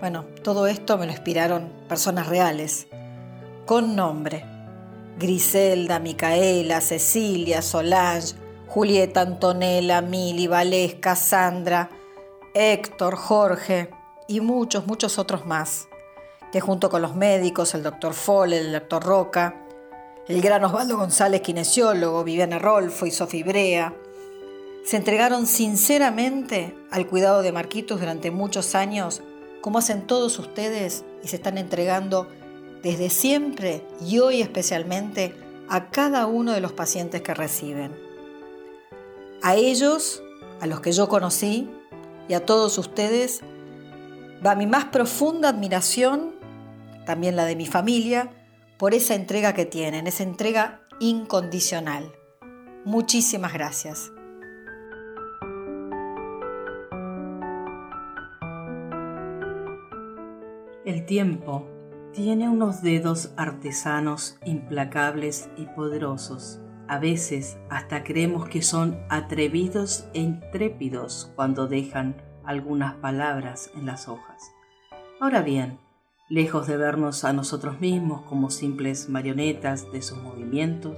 Bueno, 0.00 0.26
todo 0.44 0.66
esto 0.66 0.96
me 0.96 1.06
lo 1.06 1.12
inspiraron 1.12 1.72
personas 1.88 2.28
reales, 2.28 2.86
con 3.66 3.96
nombre. 3.96 4.44
Griselda, 5.18 5.98
Micaela, 5.98 6.80
Cecilia, 6.80 7.62
Solange, 7.62 8.36
Julieta, 8.68 9.22
Antonella, 9.22 10.00
Mili, 10.00 10.46
Valesca, 10.46 11.16
Sandra, 11.16 11.90
Héctor, 12.54 13.16
Jorge 13.16 13.90
y 14.28 14.40
muchos, 14.40 14.86
muchos 14.86 15.18
otros 15.18 15.46
más, 15.46 15.88
que 16.52 16.60
junto 16.60 16.90
con 16.90 17.02
los 17.02 17.16
médicos, 17.16 17.74
el 17.74 17.82
doctor 17.82 18.14
Folle, 18.14 18.58
el 18.58 18.72
doctor 18.72 19.02
Roca, 19.02 19.67
el 20.28 20.42
gran 20.42 20.62
Osvaldo 20.62 20.98
González, 20.98 21.40
kinesiólogo, 21.40 22.22
Viviana 22.22 22.58
Rolfo 22.58 23.06
y 23.06 23.10
Sofía 23.10 23.44
Brea, 23.44 23.94
se 24.84 24.98
entregaron 24.98 25.46
sinceramente 25.46 26.74
al 26.90 27.06
cuidado 27.06 27.40
de 27.40 27.50
Marquitos 27.50 27.98
durante 27.98 28.30
muchos 28.30 28.74
años, 28.74 29.22
como 29.62 29.78
hacen 29.78 30.06
todos 30.06 30.38
ustedes 30.38 31.04
y 31.24 31.28
se 31.28 31.36
están 31.36 31.56
entregando 31.56 32.28
desde 32.82 33.08
siempre 33.08 33.82
y 34.06 34.18
hoy 34.18 34.42
especialmente 34.42 35.34
a 35.68 35.90
cada 35.90 36.26
uno 36.26 36.52
de 36.52 36.60
los 36.60 36.72
pacientes 36.72 37.22
que 37.22 37.34
reciben. 37.34 37.96
A 39.42 39.56
ellos, 39.56 40.22
a 40.60 40.66
los 40.66 40.80
que 40.80 40.92
yo 40.92 41.08
conocí 41.08 41.70
y 42.28 42.34
a 42.34 42.44
todos 42.44 42.76
ustedes, 42.76 43.40
va 44.44 44.54
mi 44.54 44.66
más 44.66 44.86
profunda 44.86 45.48
admiración, 45.48 46.34
también 47.06 47.34
la 47.34 47.46
de 47.46 47.56
mi 47.56 47.66
familia, 47.66 48.30
por 48.78 48.94
esa 48.94 49.14
entrega 49.14 49.54
que 49.54 49.66
tienen, 49.66 50.06
esa 50.06 50.22
entrega 50.22 50.82
incondicional. 51.00 52.12
Muchísimas 52.84 53.52
gracias. 53.52 54.12
El 60.84 61.04
tiempo 61.04 61.66
tiene 62.12 62.48
unos 62.48 62.80
dedos 62.80 63.32
artesanos 63.36 64.38
implacables 64.44 65.50
y 65.56 65.66
poderosos. 65.66 66.60
A 66.86 66.98
veces 66.98 67.58
hasta 67.68 68.04
creemos 68.04 68.48
que 68.48 68.62
son 68.62 68.98
atrevidos 69.10 70.06
e 70.14 70.20
intrépidos 70.20 71.30
cuando 71.36 71.66
dejan 71.66 72.22
algunas 72.44 72.94
palabras 72.94 73.70
en 73.74 73.84
las 73.84 74.08
hojas. 74.08 74.50
Ahora 75.20 75.42
bien, 75.42 75.78
lejos 76.28 76.66
de 76.66 76.76
vernos 76.76 77.24
a 77.24 77.32
nosotros 77.32 77.80
mismos 77.80 78.22
como 78.22 78.50
simples 78.50 79.08
marionetas 79.08 79.90
de 79.92 80.02
sus 80.02 80.18
movimientos, 80.18 80.96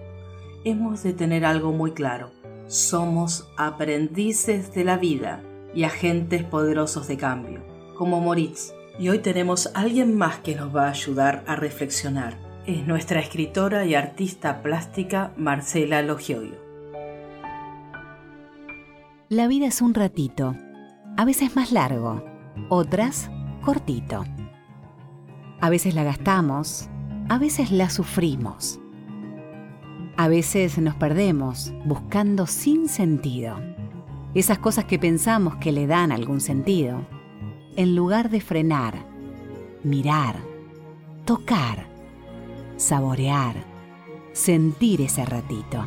hemos 0.65 1.03
de 1.03 1.13
tener 1.13 1.45
algo 1.45 1.73
muy 1.73 1.93
claro. 1.93 2.31
Somos 2.67 3.49
aprendices 3.57 4.75
de 4.75 4.85
la 4.85 4.97
vida 4.97 5.43
y 5.75 5.85
agentes 5.85 6.45
poderosos 6.45 7.07
de 7.09 7.17
cambio, 7.17 7.63
como 7.97 8.21
Moritz. 8.21 8.73
Y 8.99 9.09
hoy 9.09 9.21
tenemos 9.21 9.69
a 9.69 9.81
alguien 9.81 10.17
más 10.17 10.39
que 10.39 10.57
nos 10.57 10.75
va 10.75 10.87
a 10.87 10.91
ayudar 10.91 11.45
a 11.47 11.57
reflexionar. 11.57 12.37
Es 12.67 12.87
nuestra 12.87 13.21
escritora 13.21 13.87
y 13.87 13.95
artista 13.95 14.63
plástica 14.63 15.33
Marcela 15.37 16.03
Logioio. 16.03 16.57
La 19.29 19.47
vida 19.47 19.67
es 19.67 19.81
un 19.81 19.95
ratito, 19.95 20.57
a 21.17 21.25
veces 21.25 21.55
más 21.55 21.71
largo, 21.71 22.25
otras 22.69 23.31
cortito. 23.63 24.25
A 25.63 25.69
veces 25.69 25.95
la 25.95 26.05
gastamos, 26.05 26.89
a 27.29 27.39
veces 27.39 27.71
la 27.71 27.91
sufrimos. 27.91 28.81
A 30.17 30.27
veces 30.29 30.79
nos 30.79 30.95
perdemos 30.95 31.75
buscando 31.85 32.47
sin 32.47 32.89
sentido. 32.89 33.57
Esas 34.35 34.59
cosas 34.59 34.87
que 34.87 34.99
pensamos 34.99 35.57
que 35.57 35.73
le 35.73 35.87
dan 35.87 36.13
algún 36.13 36.41
sentido, 36.41 37.07
en 37.77 37.95
lugar 37.95 38.31
de 38.31 38.41
frenar, 38.41 39.05
mirar, 39.85 40.37
tocar, 41.27 41.87
saborear, 42.77 43.55
sentir 44.33 45.03
ese 45.03 45.27
ratito. 45.27 45.87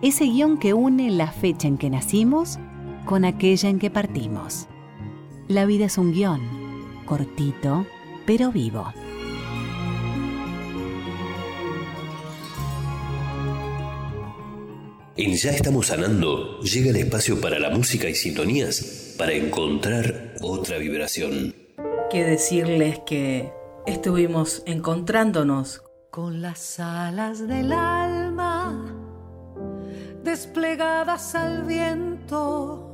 Ese 0.00 0.24
guion 0.24 0.56
que 0.56 0.72
une 0.72 1.10
la 1.10 1.28
fecha 1.28 1.68
en 1.68 1.76
que 1.76 1.90
nacimos 1.90 2.58
con 3.04 3.26
aquella 3.26 3.68
en 3.68 3.78
que 3.78 3.90
partimos. 3.90 4.68
La 5.48 5.66
vida 5.66 5.84
es 5.84 5.98
un 5.98 6.12
guion, 6.12 6.40
cortito, 7.04 7.84
pero 8.26 8.50
vivo. 8.52 8.92
En 15.16 15.32
Ya 15.36 15.52
estamos 15.52 15.86
sanando 15.86 16.58
llega 16.60 16.90
el 16.90 16.96
espacio 16.96 17.40
para 17.40 17.60
la 17.60 17.70
música 17.70 18.08
y 18.08 18.16
sintonías 18.16 19.14
para 19.16 19.32
encontrar 19.32 20.34
otra 20.40 20.78
vibración. 20.78 21.54
¿Qué 22.10 22.24
decirles 22.24 22.98
que 23.06 23.52
estuvimos 23.86 24.64
encontrándonos 24.66 25.82
con 26.10 26.42
las 26.42 26.80
alas 26.80 27.46
del 27.46 27.72
alma 27.72 28.92
desplegadas 30.24 31.36
al 31.36 31.64
viento? 31.64 32.93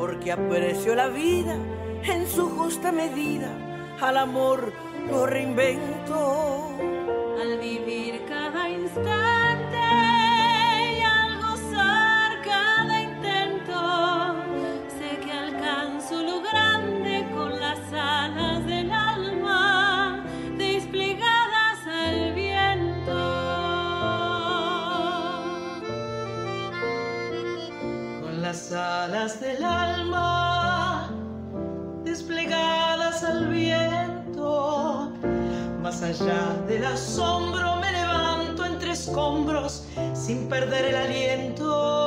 porque 0.00 0.32
aprecio 0.32 0.94
la 0.94 1.08
vida 1.08 1.54
en 2.04 2.26
su 2.26 2.48
justa 2.48 2.90
medida, 2.90 3.50
al 4.00 4.16
amor 4.16 4.72
lo 5.10 5.26
reinvento. 5.26 6.74
Al 7.38 7.58
vivir 7.58 8.22
cada 8.26 8.70
instante 8.70 9.69
las 28.50 28.72
alas 28.72 29.40
del 29.40 29.62
alma 29.62 31.08
desplegadas 32.02 33.22
al 33.22 33.46
viento, 33.46 35.12
más 35.80 36.02
allá 36.02 36.56
del 36.66 36.84
asombro 36.84 37.76
me 37.76 37.92
levanto 37.92 38.64
entre 38.64 38.90
escombros 38.90 39.86
sin 40.14 40.48
perder 40.48 40.86
el 40.86 40.96
aliento. 40.96 42.00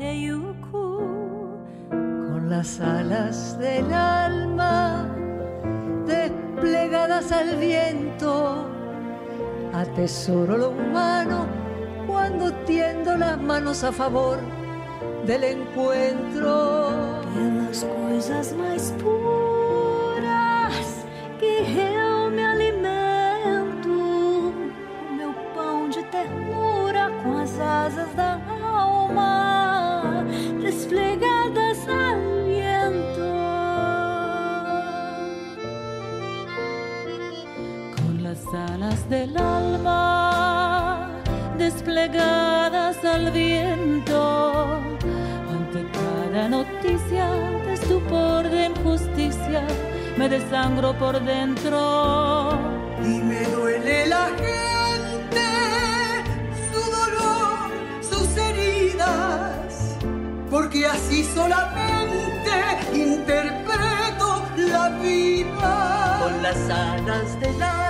待 0.00 0.49
las 2.60 2.78
alas 2.78 3.58
del 3.58 3.90
alma 3.90 5.08
desplegadas 6.06 7.32
al 7.32 7.56
viento. 7.56 8.66
Atesoro 9.72 10.58
lo 10.58 10.68
humano 10.68 11.46
cuando 12.06 12.52
tiendo 12.66 13.16
las 13.16 13.40
manos 13.40 13.82
a 13.82 13.90
favor 13.92 14.40
del 15.24 15.44
encuentro. 15.44 16.90
Pelas 17.34 17.82
coisas 17.82 18.52
mais 18.52 18.92
puras 19.02 20.86
que 21.38 21.64
eu 21.96 22.30
me 22.30 22.44
alimento, 22.44 23.96
meu 25.16 25.32
pão 25.54 25.88
de 25.88 26.02
ternura 26.14 27.10
com 27.22 27.38
as 27.38 27.58
asas 27.58 28.14
da 28.14 28.38
alma 28.62 30.26
desplegadas 30.60 31.29
alas 38.54 39.08
del 39.08 39.36
alma 39.36 41.08
desplegadas 41.58 43.04
al 43.04 43.30
viento. 43.30 44.80
Ante 45.54 45.84
cada 45.92 46.48
noticia 46.48 47.30
de 47.66 47.74
estupor, 47.74 48.48
de 48.48 48.66
injusticia, 48.66 49.62
me 50.16 50.28
desangro 50.28 50.98
por 50.98 51.20
dentro. 51.22 52.50
Y 53.04 53.18
me 53.18 53.42
duele 53.44 54.06
la 54.06 54.26
gente, 54.44 55.46
su 56.72 56.80
dolor, 56.90 57.70
sus 58.00 58.36
heridas, 58.36 59.96
porque 60.50 60.86
así 60.86 61.24
solamente 61.24 62.52
interpreto 62.94 64.42
la 64.56 64.88
vida. 65.00 66.18
Con 66.22 66.42
las 66.42 66.70
alas 66.70 67.40
del 67.40 67.62
alma 67.62 67.89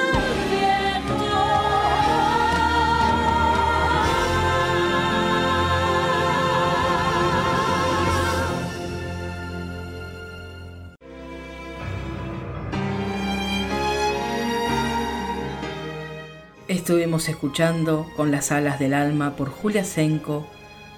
Estuvimos 16.91 17.29
escuchando 17.29 18.05
con 18.17 18.31
las 18.31 18.51
alas 18.51 18.77
del 18.77 18.93
alma 18.93 19.37
por 19.37 19.49
Julia 19.49 19.85
Senko, 19.85 20.45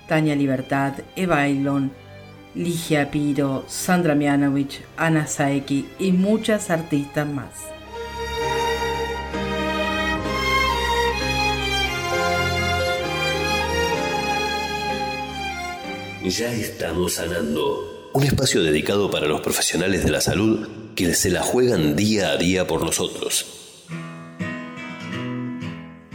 Tania 0.07 0.35
Libertad, 0.35 0.93
Eva 1.15 1.41
Ailon, 1.41 1.91
Ligia 2.55 3.11
Piro, 3.11 3.63
Sandra 3.67 4.15
Mianovich, 4.15 4.81
Ana 4.97 5.27
Saeki 5.27 5.87
y 5.99 6.11
muchas 6.11 6.71
artistas 6.71 7.27
más. 7.27 7.51
Ya 16.23 16.51
estamos 16.51 17.13
sanando. 17.13 18.09
Un 18.13 18.23
espacio 18.23 18.63
dedicado 18.63 19.11
para 19.11 19.27
los 19.27 19.41
profesionales 19.41 20.03
de 20.03 20.09
la 20.09 20.21
salud 20.21 20.67
que 20.95 21.13
se 21.13 21.29
la 21.29 21.43
juegan 21.43 21.95
día 21.95 22.31
a 22.31 22.37
día 22.37 22.65
por 22.65 22.83
nosotros. 22.83 23.62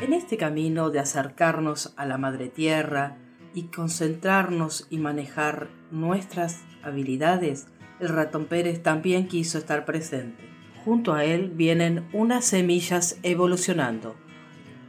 En 0.09 0.15
este 0.15 0.39
camino 0.39 0.89
de 0.89 1.01
acercarnos 1.01 1.93
a 1.99 2.07
la 2.07 2.17
Madre 2.17 2.49
Tierra 2.49 3.19
y 3.53 3.65
concentrarnos 3.65 4.87
y 4.89 4.97
manejar 4.97 5.69
nuestras 5.91 6.63
habilidades, 6.83 7.67
el 8.01 8.09
ratón 8.09 8.47
Pérez 8.47 8.83
también 8.83 9.29
quiso 9.29 9.59
estar 9.59 9.85
presente. 9.85 10.49
Junto 10.83 11.13
a 11.13 11.27
él 11.27 11.51
vienen 11.51 12.09
unas 12.15 12.47
semillas 12.47 13.19
evolucionando. 13.23 14.17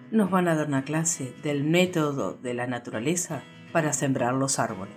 Nos 0.10 0.32
van 0.32 0.48
a 0.48 0.56
dar 0.56 0.68
una 0.68 0.86
clase 0.86 1.34
del 1.44 1.66
método 1.66 2.36
de 2.36 2.54
la 2.54 2.68
naturaleza 2.68 3.44
para 3.74 3.92
sembrar 3.92 4.34
los 4.36 4.58
árboles. 4.58 4.96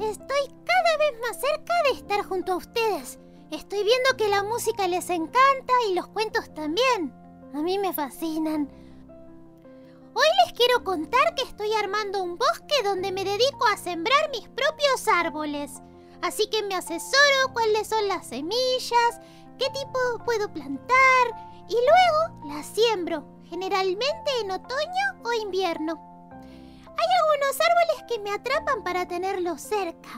Estoy 0.00 0.48
cada 0.66 0.96
vez 0.98 1.20
más 1.20 1.40
cerca 1.40 1.74
de 1.84 1.98
estar 1.98 2.24
junto 2.24 2.54
a 2.54 2.56
ustedes. 2.56 3.20
Estoy 3.50 3.84
viendo 3.84 4.16
que 4.16 4.28
la 4.28 4.42
música 4.42 4.88
les 4.88 5.10
encanta 5.10 5.72
y 5.88 5.94
los 5.94 6.08
cuentos 6.08 6.52
también. 6.54 7.12
A 7.54 7.62
mí 7.62 7.78
me 7.78 7.92
fascinan. 7.92 8.68
Hoy 10.14 10.26
les 10.44 10.52
quiero 10.54 10.82
contar 10.82 11.34
que 11.34 11.42
estoy 11.42 11.72
armando 11.74 12.22
un 12.22 12.36
bosque 12.36 12.74
donde 12.82 13.12
me 13.12 13.24
dedico 13.24 13.66
a 13.66 13.76
sembrar 13.76 14.30
mis 14.30 14.48
propios 14.48 15.08
árboles. 15.08 15.82
Así 16.22 16.48
que 16.48 16.62
me 16.62 16.74
asesoro 16.74 17.52
cuáles 17.52 17.88
son 17.88 18.08
las 18.08 18.26
semillas, 18.26 19.20
qué 19.58 19.66
tipo 19.70 20.24
puedo 20.24 20.52
plantar 20.52 21.54
y 21.68 21.74
luego 21.74 22.54
las 22.54 22.66
siembro, 22.66 23.26
generalmente 23.44 24.30
en 24.40 24.50
otoño 24.52 25.22
o 25.24 25.32
invierno. 25.32 26.30
Hay 26.30 27.06
algunos 27.20 27.60
árboles 27.60 28.04
que 28.08 28.18
me 28.20 28.30
atrapan 28.30 28.82
para 28.82 29.06
tenerlos 29.06 29.60
cerca, 29.60 30.08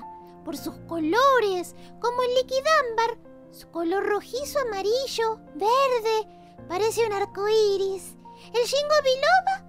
por 0.47 0.57
sus 0.57 0.76
colores, 0.86 1.74
como 2.01 2.22
el 2.22 2.34
liquidámbar, 2.36 3.18
su 3.51 3.68
color 3.72 4.07
rojizo 4.07 4.61
amarillo, 4.61 5.40
verde, 5.57 6.28
parece 6.68 7.05
un 7.05 7.12
arco 7.12 7.49
iris. 7.49 8.14
El 8.55 8.64
Jingo 8.64 8.94
biloba 9.03 9.66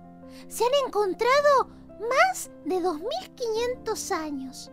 se 0.47 0.63
han 0.63 0.85
encontrado 0.85 1.69
más 1.99 2.51
de 2.63 2.79
2500 2.79 4.11
años. 4.11 4.71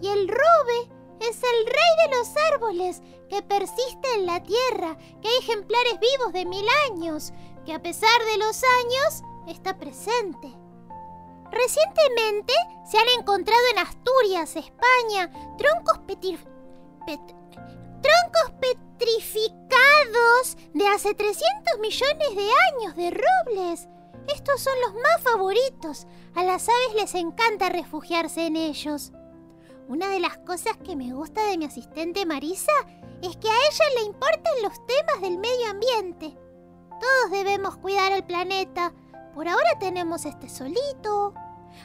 Y 0.00 0.06
el 0.06 0.28
robe 0.28 0.92
es 1.22 1.42
el 1.42 1.66
rey 1.66 2.08
de 2.08 2.16
los 2.16 2.28
árboles 2.52 3.02
que 3.28 3.42
persiste 3.42 4.14
en 4.14 4.26
la 4.26 4.40
tierra, 4.44 4.96
que 5.20 5.26
hay 5.26 5.38
ejemplares 5.40 5.98
vivos 5.98 6.32
de 6.32 6.44
mil 6.44 6.66
años, 6.88 7.32
que 7.66 7.74
a 7.74 7.82
pesar 7.82 8.24
de 8.32 8.38
los 8.38 8.62
años 8.62 9.24
está 9.48 9.76
presente. 9.76 10.56
Recientemente 11.50 12.52
se 12.90 12.98
han 12.98 13.08
encontrado 13.18 13.60
en 13.72 13.78
Asturias, 13.78 14.56
España, 14.56 15.30
troncos 15.56 15.98
petir- 16.06 16.44
pet- 17.06 17.34
troncos 18.02 18.52
petrificados 18.60 20.56
de 20.74 20.86
hace 20.88 21.14
300 21.14 21.78
millones 21.80 22.34
de 22.36 22.48
años 22.72 22.96
de 22.96 23.10
robles. 23.10 23.88
Estos 24.34 24.60
son 24.62 24.74
los 24.84 24.94
más 24.94 25.22
favoritos. 25.22 26.06
A 26.34 26.44
las 26.44 26.68
aves 26.68 26.94
les 26.94 27.14
encanta 27.14 27.68
refugiarse 27.70 28.46
en 28.46 28.56
ellos. 28.56 29.12
Una 29.88 30.08
de 30.10 30.20
las 30.20 30.36
cosas 30.38 30.76
que 30.84 30.96
me 30.96 31.12
gusta 31.14 31.42
de 31.46 31.56
mi 31.56 31.64
asistente 31.64 32.26
Marisa 32.26 32.72
es 33.22 33.36
que 33.38 33.48
a 33.48 33.52
ella 33.54 33.84
le 33.96 34.02
importan 34.06 34.62
los 34.62 34.74
temas 34.86 35.22
del 35.22 35.38
medio 35.38 35.70
ambiente. 35.70 36.36
Todos 37.00 37.30
debemos 37.30 37.76
cuidar 37.78 38.12
el 38.12 38.22
planeta. 38.24 38.92
Por 39.38 39.46
ahora 39.46 39.78
tenemos 39.78 40.24
este 40.24 40.48
solito. 40.48 41.32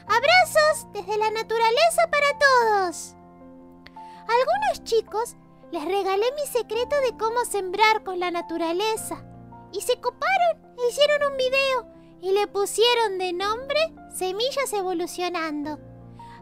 Abrazos 0.08 0.88
desde 0.92 1.16
la 1.16 1.30
naturaleza 1.30 2.10
para 2.10 2.26
todos. 2.36 3.14
A 3.94 4.32
algunos 4.32 4.82
chicos 4.82 5.36
les 5.70 5.84
regalé 5.84 6.26
mi 6.34 6.46
secreto 6.48 6.96
de 7.02 7.16
cómo 7.16 7.44
sembrar 7.44 8.02
con 8.02 8.18
la 8.18 8.32
naturaleza. 8.32 9.24
Y 9.70 9.82
se 9.82 10.00
coparon 10.00 10.74
e 10.76 10.88
hicieron 10.88 11.30
un 11.30 11.36
video 11.36 11.86
y 12.22 12.32
le 12.32 12.48
pusieron 12.48 13.18
de 13.18 13.32
nombre 13.32 13.78
Semillas 14.12 14.72
Evolucionando. 14.72 15.78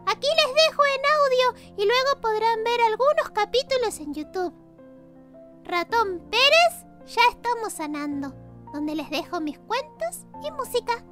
Aquí 0.07 0.27
les 0.27 0.65
dejo 0.65 0.81
en 0.83 1.53
audio 1.53 1.75
y 1.77 1.85
luego 1.85 2.21
podrán 2.21 2.63
ver 2.63 2.81
algunos 2.81 3.29
capítulos 3.35 3.99
en 3.99 4.15
YouTube. 4.15 4.55
Ratón 5.63 6.27
Pérez, 6.31 6.87
ya 7.05 7.21
estamos 7.29 7.73
sanando, 7.73 8.33
donde 8.73 8.95
les 8.95 9.09
dejo 9.11 9.39
mis 9.39 9.59
cuentos 9.59 10.25
y 10.43 10.51
música. 10.51 11.05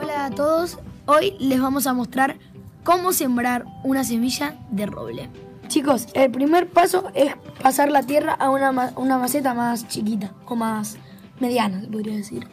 Hola 0.00 0.26
a 0.26 0.30
todos, 0.30 0.78
hoy 1.06 1.36
les 1.40 1.60
vamos 1.60 1.88
a 1.88 1.92
mostrar 1.92 2.38
cómo 2.84 3.12
sembrar 3.12 3.64
una 3.82 4.04
semilla 4.04 4.56
de 4.70 4.86
roble. 4.86 5.28
Chicos, 5.66 6.06
el 6.14 6.30
primer 6.30 6.70
paso 6.70 7.10
es 7.14 7.34
pasar 7.62 7.90
la 7.90 8.04
tierra 8.04 8.34
a 8.34 8.48
una, 8.48 8.92
una 8.96 9.18
maceta 9.18 9.54
más 9.54 9.88
chiquita 9.88 10.32
o 10.46 10.54
más 10.54 10.96
mediana, 11.40 11.82
podría 11.90 12.14
decir. 12.14 12.46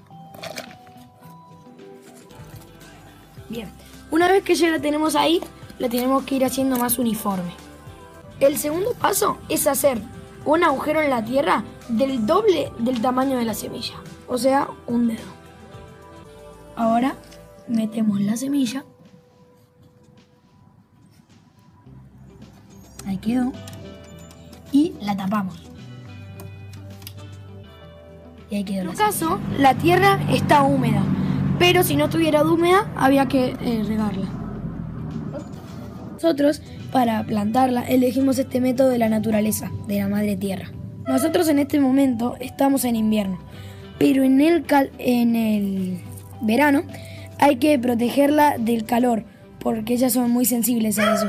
Bien, 3.48 3.70
una 4.10 4.28
vez 4.28 4.44
que 4.44 4.56
ya 4.56 4.72
la 4.72 4.80
tenemos 4.80 5.16
ahí, 5.16 5.40
la 5.78 5.88
tenemos 5.88 6.24
que 6.24 6.36
ir 6.36 6.46
haciendo 6.46 6.78
más 6.78 6.98
uniforme. 6.98 7.52
El 8.40 8.58
segundo 8.58 8.94
paso 8.94 9.38
es 9.50 9.68
hacer 9.68 10.02
un 10.46 10.64
agujero 10.64 11.02
en 11.02 11.10
la 11.10 11.24
tierra 11.24 11.64
del 11.90 12.26
doble 12.26 12.72
del 12.80 13.02
tamaño 13.02 13.38
de 13.38 13.46
la 13.46 13.54
semilla, 13.54 13.96
o 14.28 14.38
sea, 14.38 14.68
un 14.88 15.08
dedo. 15.08 15.42
Ahora 16.76 17.16
metemos 17.68 18.20
la 18.22 18.36
semilla. 18.38 18.84
Ahí 23.06 23.18
quedó. 23.18 23.52
Y 24.72 24.94
la 25.02 25.18
tapamos. 25.18 25.62
Y 28.50 28.56
ahí 28.56 28.64
quedó. 28.64 28.82
En 28.82 28.90
este 28.90 29.04
caso, 29.04 29.40
la 29.58 29.76
tierra 29.76 30.20
está 30.30 30.64
húmeda, 30.64 31.04
pero 31.60 31.84
si 31.84 31.96
no 31.96 32.06
estuviera 32.06 32.44
húmeda, 32.44 32.92
había 32.96 33.28
que 33.28 33.56
eh, 33.62 33.84
regarla. 33.88 34.28
Nosotros, 36.14 36.62
para 36.92 37.24
plantarla, 37.24 37.82
elegimos 37.84 38.38
este 38.38 38.62
método 38.62 38.90
de 38.90 38.98
la 38.98 39.10
naturaleza, 39.10 39.72
de 39.88 40.00
la 40.00 40.08
madre 40.08 40.36
tierra. 40.36 40.72
Nosotros 41.08 41.48
en 41.50 41.60
este 41.60 41.80
momento 41.80 42.36
estamos 42.40 42.86
en 42.86 42.96
invierno, 42.96 43.40
pero 43.98 44.24
en 44.24 44.42
el, 44.42 44.66
en 45.00 45.36
el 45.36 46.00
verano 46.42 46.84
hay 47.40 47.58
que 47.58 47.78
protegerla 47.80 48.58
del 48.58 48.86
calor, 48.86 49.24
porque 49.60 49.94
ellas 49.94 50.14
son 50.14 50.32
muy 50.32 50.46
sensibles 50.46 51.00
a 51.00 51.14
eso. 51.14 51.28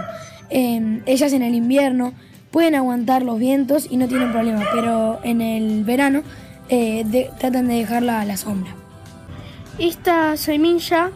Eh, 0.51 1.03
ellas 1.07 1.33
en 1.33 1.43
el 1.43 1.55
invierno 1.55 2.13
pueden 2.51 2.75
aguantar 2.75 3.23
los 3.23 3.39
vientos 3.39 3.89
y 3.91 3.97
no 3.97 4.09
tienen 4.09 4.31
problema, 4.31 4.65
pero 4.73 5.21
en 5.25 5.41
el 5.41 5.85
verano 5.85 6.23
eh, 6.69 7.31
tratan 7.39 7.69
de 7.69 7.75
dejarla 7.75 8.21
a 8.21 8.25
la 8.25 8.37
sombra. 8.37 8.75
Esta 9.79 10.37
semilla 10.37 11.11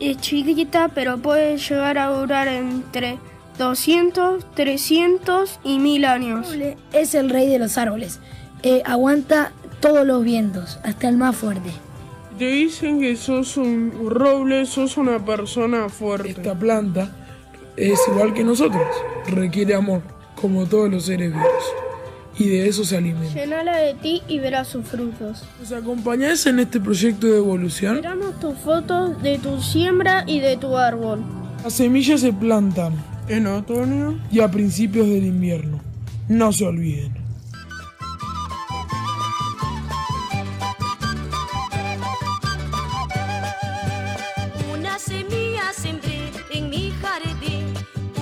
es 0.00 0.16
chiquita, 0.16 0.88
pero 0.88 1.18
puede 1.18 1.58
llegar 1.58 1.98
a 1.98 2.06
durar 2.06 2.48
entre 2.48 3.18
200, 3.60 4.46
300 4.54 5.60
y 5.62 5.78
1000 5.78 6.04
años. 6.06 6.56
Es 6.94 7.14
el 7.14 7.28
rey 7.28 7.46
de 7.46 7.58
los 7.58 7.76
árboles. 7.76 8.18
Eh, 8.62 8.82
aguanta 8.86 9.52
todos 9.80 10.06
los 10.06 10.24
vientos, 10.24 10.78
hasta 10.82 11.10
el 11.10 11.18
más 11.18 11.36
fuerte. 11.36 11.70
Te 12.38 12.46
dicen 12.46 13.00
que 13.00 13.16
sos 13.16 13.58
un 13.58 13.92
roble, 14.08 14.64
sos 14.64 14.96
una 14.96 15.22
persona 15.22 15.90
fuerte. 15.90 16.30
Esta 16.30 16.58
planta 16.58 17.10
es 17.76 18.00
igual 18.08 18.32
que 18.32 18.44
nosotros, 18.44 18.86
requiere 19.26 19.74
amor, 19.74 20.00
como 20.40 20.64
todos 20.64 20.90
los 20.90 21.04
seres 21.04 21.30
vivos. 21.30 21.64
Y 22.38 22.48
de 22.48 22.66
eso 22.66 22.82
se 22.86 22.96
alimenta. 22.96 23.34
Llenala 23.34 23.76
de 23.76 23.92
ti 23.92 24.22
y 24.26 24.38
verás 24.38 24.68
sus 24.68 24.86
frutos. 24.86 25.44
¿Nos 25.60 25.72
acompañás 25.72 26.46
en 26.46 26.60
este 26.60 26.80
proyecto 26.80 27.26
de 27.26 27.36
evolución? 27.36 27.96
Esperamos 27.96 28.40
tus 28.40 28.56
fotos 28.56 29.22
de 29.22 29.36
tu 29.36 29.60
siembra 29.60 30.24
y 30.26 30.40
de 30.40 30.56
tu 30.56 30.78
árbol. 30.78 31.20
Las 31.62 31.74
semillas 31.74 32.22
se 32.22 32.32
plantan 32.32 32.94
En 33.30 33.46
otoño, 33.46 34.18
y 34.32 34.40
a 34.40 34.50
principios 34.50 35.06
del 35.06 35.24
invierno. 35.24 35.80
No 36.28 36.52
se 36.52 36.66
olviden. 36.66 37.14
Una 44.72 44.98
semilla 44.98 45.72
sembré 45.72 46.32
en 46.50 46.70
mi 46.70 46.90
jardín, 47.00 47.66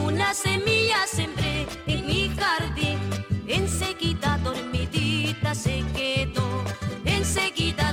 una 0.05 0.35
semilla 0.35 0.99
sembré 1.11 1.67
en 1.87 2.05
mi 2.05 2.29
jardín. 2.37 2.99
Enseguida 3.47 4.39
dormidita 4.45 5.55
se 5.55 5.85
quedó, 5.97 6.65
enseguida 7.07 7.88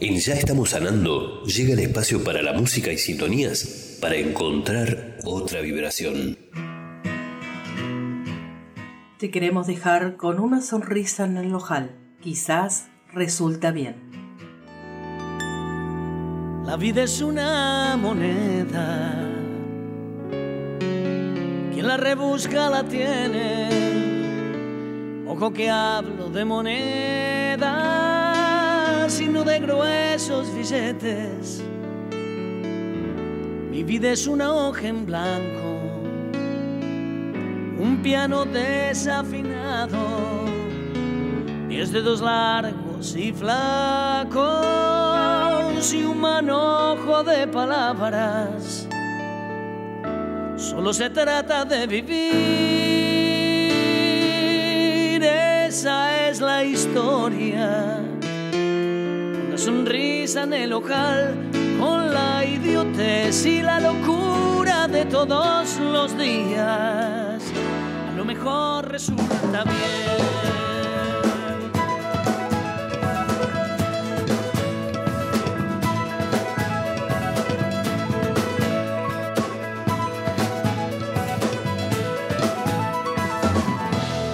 En 0.00 0.16
Ya 0.16 0.34
estamos 0.34 0.70
sanando 0.70 1.42
llega 1.42 1.72
el 1.72 1.80
espacio 1.80 2.22
para 2.22 2.40
la 2.40 2.52
música 2.52 2.92
y 2.92 2.98
sintonías 2.98 3.98
para 4.00 4.14
encontrar 4.14 5.16
otra 5.24 5.60
vibración. 5.60 6.38
Te 9.18 9.32
queremos 9.32 9.66
dejar 9.66 10.16
con 10.16 10.38
una 10.38 10.60
sonrisa 10.60 11.24
en 11.24 11.36
el 11.36 11.52
ojal. 11.52 11.96
Quizás 12.20 12.86
resulta 13.12 13.72
bien. 13.72 13.96
La 16.64 16.76
vida 16.76 17.02
es 17.02 17.20
una 17.20 17.96
moneda. 17.96 19.16
Quien 21.72 21.88
la 21.88 21.96
rebusca 21.96 22.70
la 22.70 22.84
tiene. 22.84 23.68
Ojo 25.26 25.52
que 25.52 25.68
hablo 25.68 26.30
de 26.30 26.44
sino 29.08 29.42
de 29.42 29.58
gruesos 29.58 30.54
billetes. 30.54 31.62
Mi 33.70 33.82
vida 33.82 34.12
es 34.12 34.26
una 34.26 34.52
hoja 34.52 34.88
en 34.88 35.06
blanco, 35.06 35.80
un 37.80 38.00
piano 38.02 38.44
desafinado, 38.44 39.96
diez 41.68 41.90
dedos 41.90 42.20
largos 42.20 43.16
y 43.16 43.32
flacos 43.32 44.38
y 45.94 46.02
un 46.02 46.20
manojo 46.20 47.24
de 47.24 47.46
palabras. 47.46 48.86
Solo 50.56 50.92
se 50.92 51.08
trata 51.08 51.64
de 51.64 51.86
vivir, 51.86 52.12
esa 55.22 56.28
es 56.28 56.40
la 56.40 56.62
historia. 56.64 58.07
Sonrisa 59.58 60.44
en 60.44 60.52
el 60.52 60.70
local 60.70 61.34
con 61.80 62.14
la 62.14 62.44
idiotez 62.44 63.44
y 63.44 63.60
la 63.60 63.80
locura 63.80 64.86
de 64.86 65.04
todos 65.04 65.80
los 65.80 66.16
días. 66.16 67.42
A 67.42 68.16
lo 68.16 68.24
mejor 68.24 68.88
resulta 68.88 69.64
bien. 69.64 70.18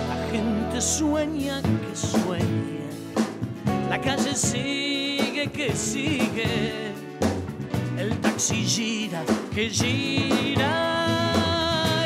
La 0.06 0.28
gente 0.30 0.80
sueña 0.82 1.62
que 1.62 1.96
sueña, 1.96 2.90
la 3.88 3.98
calle 3.98 4.36
que 5.48 5.74
sigue, 5.74 6.92
el 7.98 8.16
taxi 8.20 8.64
gira 8.64 9.22
que 9.54 9.68
gira, 9.68 10.62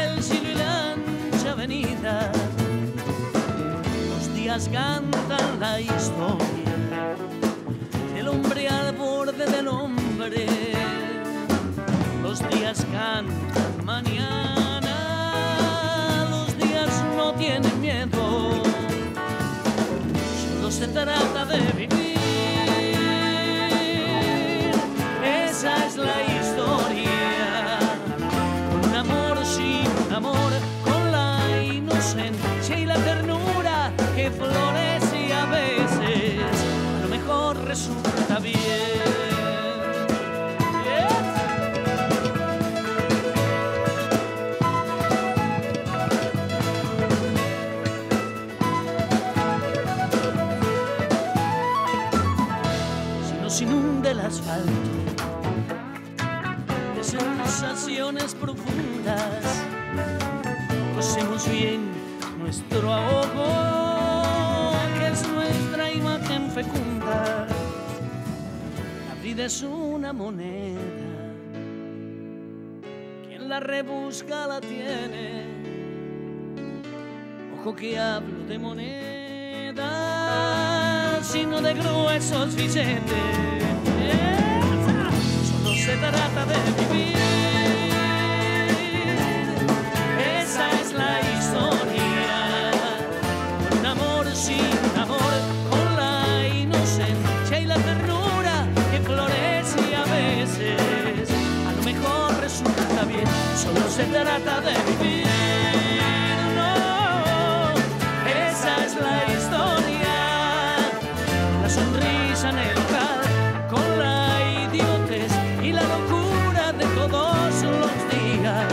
el 0.04 0.22
cielo 0.22 0.48
y 0.50 0.54
la 0.54 0.96
avenida, 1.52 2.32
los 4.10 4.34
días 4.34 4.68
cantan 4.72 5.60
la 5.60 5.80
historia 5.80 7.16
del 8.14 8.28
hombre 8.28 8.68
al 8.68 8.94
borde 8.96 9.46
del 9.46 9.68
hombre, 9.68 10.46
los 12.22 12.40
días 12.50 12.84
cantan 12.92 13.84
mañana, 13.84 14.96
los 16.30 16.56
días 16.58 17.04
no 17.16 17.32
tienen 17.34 17.80
miedo, 17.80 18.62
solo 20.54 20.70
se 20.70 20.88
trata 20.88 21.44
ternura 34.30 34.67
es 69.40 69.62
una 69.62 70.12
moneda, 70.12 70.80
quien 73.26 73.48
la 73.48 73.60
rebusca 73.60 74.46
la 74.48 74.60
tiene. 74.60 75.46
Ojo 77.58 77.74
que 77.76 77.98
hablo 77.98 78.44
de 78.46 78.58
moneda, 78.58 79.82
sino 81.22 81.62
de 81.62 81.74
gruesos 81.74 82.56
billetes. 82.56 83.02
Solo 85.48 85.74
se 85.76 85.96
trata 85.96 86.46
de 86.46 86.56
vivir. 86.78 87.16
Esa 90.42 90.70
es 90.80 90.92
la 90.92 91.20
historia. 91.20 91.87
Se 103.98 104.04
trata 104.04 104.60
de 104.60 104.74
vivir. 104.88 105.26
No, 106.54 107.74
esa 108.46 108.72
es 108.86 108.94
la 108.94 109.16
historia. 109.34 110.16
La 111.62 111.68
sonrisa 111.68 112.50
en 112.50 112.58
el 112.58 112.74
local, 112.76 113.20
con 113.68 113.98
la 113.98 114.22
idiotez 114.66 115.32
y 115.64 115.72
la 115.72 115.82
locura 115.82 116.72
de 116.74 116.86
todos 116.94 117.62
los 117.82 117.92
días. 118.12 118.72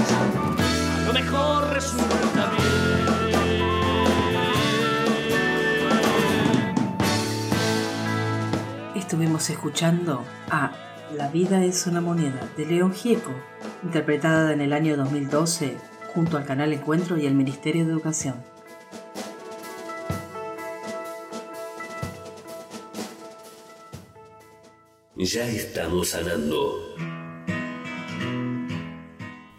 A 0.99 1.07
lo 1.07 1.13
mejor 1.13 1.73
resulta 1.73 2.51
bien. 2.51 2.75
Estuvimos 8.93 9.49
escuchando 9.49 10.23
a 10.51 10.71
La 11.17 11.29
vida 11.29 11.63
es 11.63 11.87
una 11.87 12.01
moneda 12.01 12.41
de 12.57 12.65
León 12.67 12.93
Gieco, 12.93 13.31
interpretada 13.85 14.51
en 14.51 14.61
el 14.61 14.73
año 14.73 14.97
2012 14.97 15.77
junto 16.13 16.37
al 16.37 16.45
canal 16.45 16.73
Encuentro 16.73 17.17
y 17.17 17.27
el 17.27 17.35
Ministerio 17.35 17.85
de 17.85 17.91
Educación. 17.91 18.35
Ya 25.15 25.47
estamos 25.47 26.09
sanando. 26.09 26.95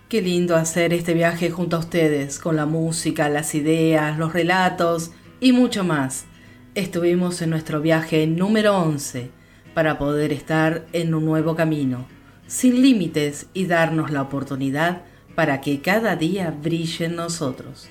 Qué 0.09 0.22
lindo 0.22 0.57
hacer 0.57 0.93
este 0.93 1.14
viaje 1.14 1.51
junto 1.51 1.77
a 1.77 1.81
ustedes, 1.81 2.39
con 2.39 2.57
la 2.57 2.66
música, 2.66 3.29
las 3.29 3.55
ideas, 3.55 4.18
los 4.18 4.33
relatos 4.33 5.12
y 5.41 5.53
mucho 5.53 5.85
más. 5.85 6.27
Estuvimos 6.74 7.43
en 7.43 7.51
nuestro 7.51 7.81
viaje 7.81 8.27
número 8.27 8.77
11 8.77 9.31
para 9.72 9.99
poder 9.99 10.33
estar 10.33 10.87
en 10.93 11.14
un 11.14 11.24
nuevo 11.24 11.55
camino, 11.55 12.07
sin 12.47 12.82
límites 12.82 13.47
y 13.55 13.66
darnos 13.66 14.11
la 14.11 14.22
oportunidad 14.22 15.03
para 15.34 15.61
que 15.61 15.80
cada 15.80 16.16
día 16.16 16.51
brille 16.51 17.07
en 17.07 17.16
nosotros. 17.16 17.88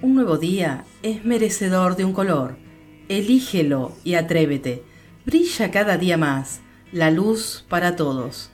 Un 0.00 0.14
nuevo 0.14 0.38
día 0.38 0.84
es 1.02 1.24
merecedor 1.24 1.96
de 1.96 2.04
un 2.04 2.12
color. 2.12 2.56
Elígelo 3.08 3.92
y 4.04 4.14
atrévete. 4.14 4.82
Brilla 5.24 5.70
cada 5.70 5.96
día 5.96 6.16
más. 6.16 6.60
La 6.92 7.10
luz 7.10 7.64
para 7.68 7.96
todos. 7.96 8.50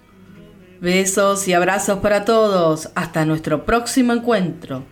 Besos 0.80 1.46
y 1.48 1.52
abrazos 1.52 1.98
para 2.00 2.24
todos. 2.24 2.90
Hasta 2.94 3.24
nuestro 3.24 3.64
próximo 3.64 4.12
encuentro. 4.12 4.84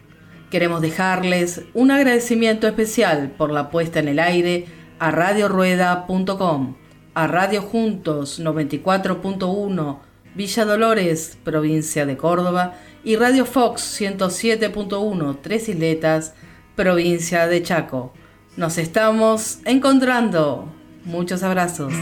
Queremos 0.51 0.81
dejarles 0.81 1.63
un 1.75 1.91
agradecimiento 1.91 2.67
especial 2.67 3.35
por 3.37 3.51
la 3.51 3.71
puesta 3.71 4.01
en 4.01 4.09
el 4.09 4.19
aire 4.19 4.67
a 4.99 5.11
radiorueda.com, 5.11 6.77
a 7.15 7.27
Radio 7.27 7.63
Juntos 7.63 8.41
94.1, 8.41 9.99
Villa 10.35 10.65
Dolores, 10.65 11.39
provincia 11.43 12.07
de 12.07 12.17
Córdoba, 12.17 12.77
y 13.05 13.17
Radio 13.17 13.47
Fox 13.47 14.01
107.1, 14.01 15.39
Tres 15.43 15.69
Isletas, 15.69 16.35
provincia 16.77 17.47
de 17.47 17.63
Chaco. 17.63 18.13
Nos 18.57 18.77
estamos 18.79 19.59
encontrando. 19.65 20.73
Muchos 21.05 21.43
abrazos. 21.43 21.93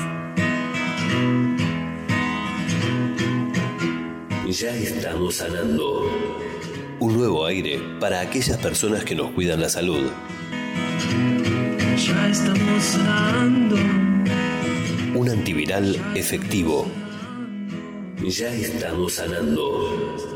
Ya 4.48 4.70
estamos 4.74 5.34
sanando. 5.34 6.10
Un 6.98 7.16
nuevo 7.16 7.44
aire 7.44 7.78
para 8.00 8.20
aquellas 8.20 8.56
personas 8.56 9.04
que 9.04 9.14
nos 9.14 9.30
cuidan 9.32 9.60
la 9.60 9.68
salud. 9.68 10.10
Ya 11.96 12.28
estamos 12.28 12.82
sanando. 12.82 13.76
Un 15.14 15.28
antiviral 15.28 15.94
efectivo. 16.14 16.86
Ya 18.22 18.48
estamos 18.48 19.14
sanando. 19.14 20.35